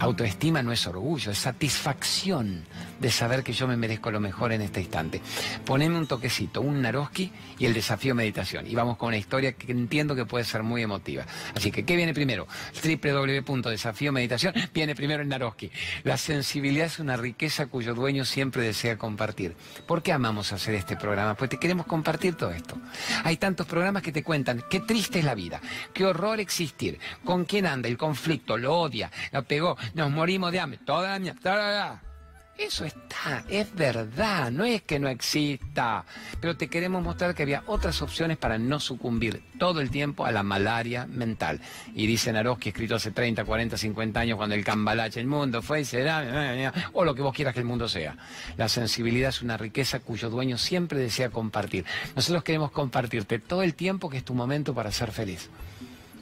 [0.00, 2.64] Autoestima no es orgullo, es satisfacción
[3.00, 5.20] de saber que yo me merezco lo mejor en este instante.
[5.64, 8.66] Poneme un toquecito, un Naroski y el desafío meditación.
[8.66, 11.24] Y vamos con una historia que entiendo que puede ser muy emotiva.
[11.54, 12.46] Así que, ¿qué viene primero?
[12.82, 14.54] www.desafío meditación.
[14.72, 15.70] Viene primero el Naroski.
[16.02, 19.56] La sensibilidad es una riqueza cuyo dueño siempre desea compartir.
[19.86, 21.34] ¿Por qué amamos hacer este programa?
[21.34, 22.76] Pues te queremos compartir todo esto.
[23.24, 25.60] Hay tantos programas que te cuentan qué triste es la vida,
[25.92, 30.60] qué horror existir, con quién anda el conflicto, lo odia, lo pegó, nos morimos de
[30.60, 32.13] hambre, toda la toda
[32.56, 36.04] Eso está, es verdad, no es que no exista,
[36.40, 40.30] pero te queremos mostrar que había otras opciones para no sucumbir todo el tiempo a
[40.30, 41.60] la malaria mental.
[41.96, 45.80] Y dice Naroski, escrito hace 30, 40, 50 años, cuando el cambalache, el mundo fue
[45.80, 48.16] y será, o lo que vos quieras que el mundo sea.
[48.56, 51.84] La sensibilidad es una riqueza cuyo dueño siempre desea compartir.
[52.14, 55.50] Nosotros queremos compartirte todo el tiempo que es tu momento para ser feliz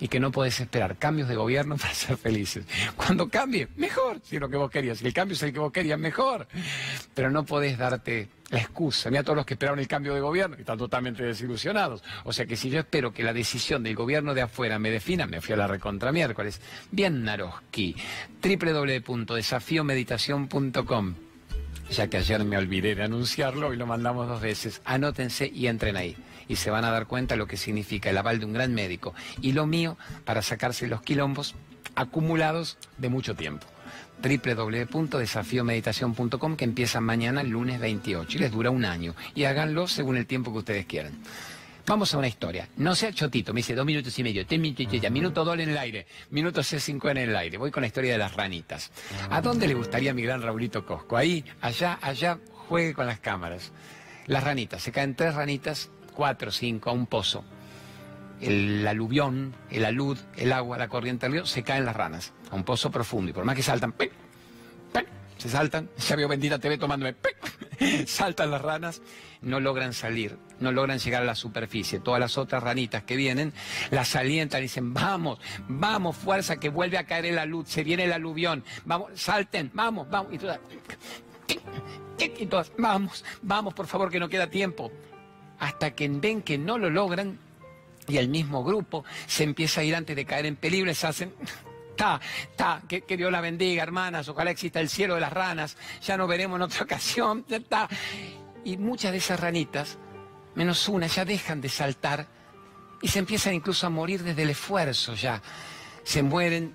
[0.03, 2.65] y que no podés esperar cambios de gobierno para ser felices.
[2.97, 4.99] Cuando cambie, mejor, si lo que vos querías.
[4.99, 6.49] Si el cambio es el que vos querías, mejor.
[7.15, 9.11] Pero no podés darte la excusa.
[9.11, 12.03] Mira todos los que esperaron el cambio de gobierno están totalmente desilusionados.
[12.25, 15.29] O sea que si yo espero que la decisión del gobierno de afuera me defina,
[15.29, 16.61] me fui a la recontra miércoles.
[16.91, 17.95] Bien Naroski,
[18.43, 21.15] www.desafiomeditación.com
[21.91, 24.81] ya que ayer me olvidé de anunciarlo y lo mandamos dos veces.
[24.85, 26.17] Anótense y entren ahí.
[26.49, 29.15] Y se van a dar cuenta lo que significa el aval de un gran médico
[29.41, 31.55] y lo mío para sacarse los quilombos
[31.95, 33.67] acumulados de mucho tiempo
[34.23, 40.27] www.desafiomeditación.com que empieza mañana lunes 28 y les dura un año y háganlo según el
[40.27, 41.19] tiempo que ustedes quieran.
[41.85, 42.69] Vamos a una historia.
[42.77, 45.69] No sea chotito, me dice dos minutos y medio, tres minutos y minuto dos en
[45.69, 47.59] el aire, minuto C5 en el aire.
[47.59, 48.93] Voy con la historia de las ranitas.
[49.31, 51.17] ¿A dónde le gustaría mi gran Raulito Cosco?
[51.17, 52.39] Ahí, allá, allá,
[52.69, 53.73] juegue con las cámaras.
[54.27, 57.45] Las ranitas, se caen tres ranitas, cuatro, cinco, a un pozo.
[58.41, 62.57] El aluvión, el alud, el agua, la corriente del río, se caen las ranas a
[62.57, 63.31] un pozo profundo.
[63.31, 63.95] Y por más que saltan,
[65.43, 67.17] se saltan, ya veo bendita TV tomándome,
[68.07, 69.03] saltan las ranas,
[69.41, 71.99] no logran salir, no logran llegar a la superficie.
[71.99, 73.53] Todas las otras ranitas que vienen
[73.91, 78.05] las alientan y dicen, vamos, vamos, fuerza, que vuelve a caer la luz, se viene
[78.05, 80.33] el aluvión, vamos, salten, vamos, vamos.
[80.33, 80.61] Y todas,
[82.39, 84.93] y todas, vamos, vamos, por favor, que no queda tiempo.
[85.63, 87.39] Hasta que ven que no lo logran
[88.09, 91.33] y el mismo grupo se empieza a ir antes de caer en peligro, se hacen
[91.91, 96.17] está, está, que, Dios la bendiga, hermanas, ojalá exista el cielo de las ranas, ya
[96.17, 97.89] nos veremos en otra ocasión, está.
[98.65, 99.99] Y muchas de esas ranitas,
[100.57, 102.27] menos una, ya dejan de saltar
[103.01, 105.41] y se empiezan incluso a morir desde el esfuerzo ya.
[106.03, 106.75] Se mueren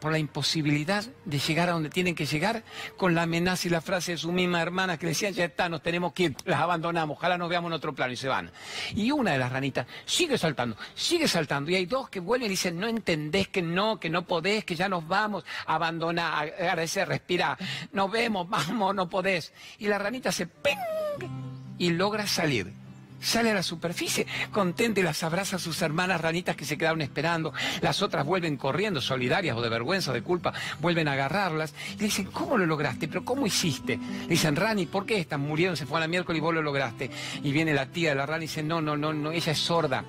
[0.00, 2.62] por la imposibilidad de llegar a donde tienen que llegar,
[2.96, 5.82] con la amenaza y la frase de su misma hermana que decían, ya está, nos
[5.82, 8.50] tenemos que ir, las abandonamos, ojalá nos veamos en otro plano y se van.
[8.94, 12.50] Y una de las ranitas sigue saltando, sigue saltando, y hay dos que vuelven y
[12.50, 17.08] dicen, no entendés que no, que no podés, que ya nos vamos, a abandonar, agradecer,
[17.08, 17.56] respira,
[17.92, 19.52] nos vemos, vamos, no podés.
[19.78, 20.78] Y la ranita se ¡ping!
[21.78, 22.72] y logra salir
[23.20, 27.02] Sale a la superficie, contenta y las abraza a sus hermanas ranitas que se quedaron
[27.02, 27.52] esperando.
[27.80, 31.74] Las otras vuelven corriendo, solidarias o de vergüenza de culpa, vuelven a agarrarlas.
[31.94, 33.08] Y le dicen, ¿cómo lo lograste?
[33.08, 33.96] ¿Pero cómo hiciste?
[33.96, 35.76] Le dicen, Rani, ¿por qué están murieron?
[35.76, 37.10] Se fue a miércoles y vos lo lograste.
[37.42, 39.58] Y viene la tía de la Rani y dice, no, no, no, no, ella es
[39.58, 40.04] sorda.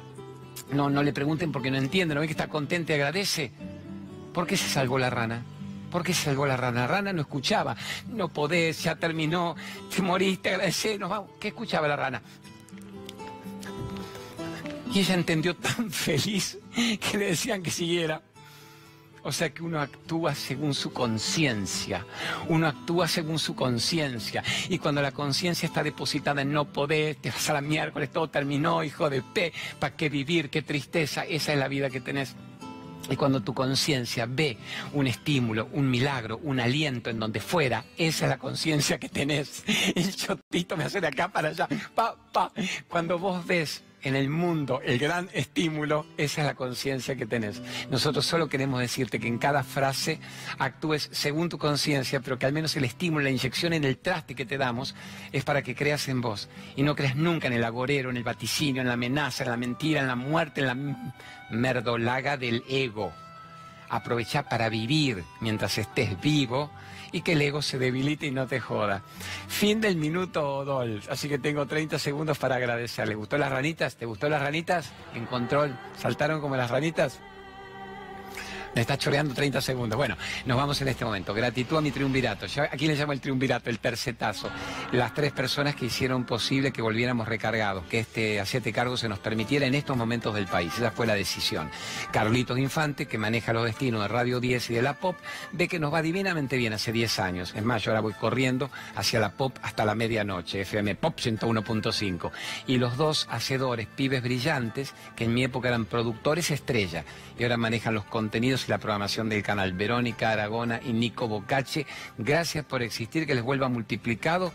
[0.71, 3.51] No, no le pregunten porque no entiende, ¿no ve que está contenta y agradece?
[4.33, 5.43] ¿Por qué se salvó la rana?
[5.89, 6.81] ¿Por qué se salvó la rana?
[6.81, 7.75] La rana no escuchaba.
[8.07, 9.55] No podés, ya terminó,
[9.93, 11.31] te moriste, agradecé, nos vamos.
[11.39, 12.21] ¿Qué escuchaba la rana?
[14.93, 18.21] Y ella entendió tan feliz que le decían que siguiera.
[19.21, 22.05] O sea que uno actúa según su conciencia,
[22.47, 24.43] uno actúa según su conciencia.
[24.69, 28.29] Y cuando la conciencia está depositada en no poder, te vas a la miércoles, todo
[28.29, 30.49] terminó, hijo de P, ¿para qué vivir?
[30.49, 32.35] Qué tristeza, esa es la vida que tenés.
[33.09, 34.57] Y cuando tu conciencia ve
[34.93, 39.63] un estímulo, un milagro, un aliento en donde fuera, esa es la conciencia que tenés.
[39.95, 41.67] El chotito me hace de acá para allá.
[41.93, 42.51] Pa, pa.
[42.87, 47.61] Cuando vos ves en el mundo el gran estímulo, esa es la conciencia que tenés.
[47.89, 50.19] Nosotros solo queremos decirte que en cada frase
[50.57, 54.35] actúes según tu conciencia, pero que al menos el estímulo, la inyección en el traste
[54.35, 54.95] que te damos
[55.31, 58.23] es para que creas en vos y no creas nunca en el agorero, en el
[58.23, 61.11] vaticinio, en la amenaza, en la mentira, en la muerte, en la
[61.49, 63.13] merdolaga del ego.
[63.89, 66.69] Aprovecha para vivir mientras estés vivo
[67.11, 69.01] y que el ego se debilite y no te joda.
[69.47, 71.01] Fin del minuto, Dol.
[71.09, 73.07] Así que tengo 30 segundos para agradecer.
[73.07, 73.95] ¿Les gustó las ranitas?
[73.95, 74.91] ¿Te gustó las ranitas?
[75.15, 75.77] En control.
[75.97, 77.19] ¿Saltaron como las ranitas?
[78.75, 79.97] Me está choreando 30 segundos.
[79.97, 80.15] Bueno,
[80.45, 81.33] nos vamos en este momento.
[81.33, 82.45] Gratitud a mi triunvirato.
[82.71, 84.49] aquí le llamo el triunvirato, el tercetazo.
[84.91, 89.19] Las tres personas que hicieron posible que volviéramos recargados, que este siete cargo se nos
[89.19, 90.73] permitiera en estos momentos del país.
[90.77, 91.69] Esa fue la decisión.
[92.11, 95.15] Carlitos Infante, que maneja los destinos de Radio 10 y de la Pop,
[95.51, 97.53] ve que nos va divinamente bien hace 10 años.
[97.55, 102.31] Es más, yo ahora voy corriendo hacia la Pop hasta la medianoche, FM Pop 101.5.
[102.67, 107.03] Y los dos hacedores, pibes brillantes, que en mi época eran productores estrella
[107.37, 109.73] y ahora manejan los contenidos y la programación del canal.
[109.73, 111.85] Verónica Aragona y Nico Bocache,
[112.17, 114.51] gracias por existir, que les vuelva multiplicado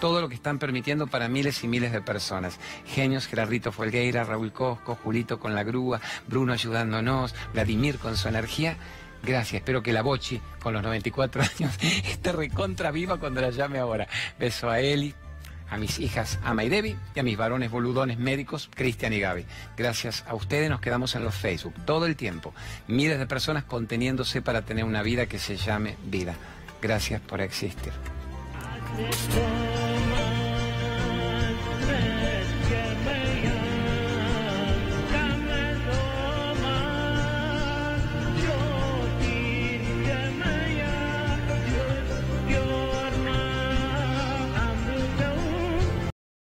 [0.00, 2.58] todo lo que están permitiendo para miles y miles de personas.
[2.86, 8.76] Genios, Gerardito Folgueira, Raúl Cosco, Julito con la grúa, Bruno ayudándonos, Vladimir con su energía.
[9.22, 13.78] Gracias, espero que la Bochi, con los 94 años, esté recontra viva cuando la llame
[13.78, 14.06] ahora.
[14.38, 15.14] Beso a Eli,
[15.70, 19.44] a mis hijas Ama y Debbie y a mis varones boludones médicos Cristian y Gaby.
[19.76, 22.54] Gracias a ustedes nos quedamos en los Facebook todo el tiempo.
[22.88, 26.34] Miles de personas conteniéndose para tener una vida que se llame vida.
[26.80, 27.92] Gracias por existir.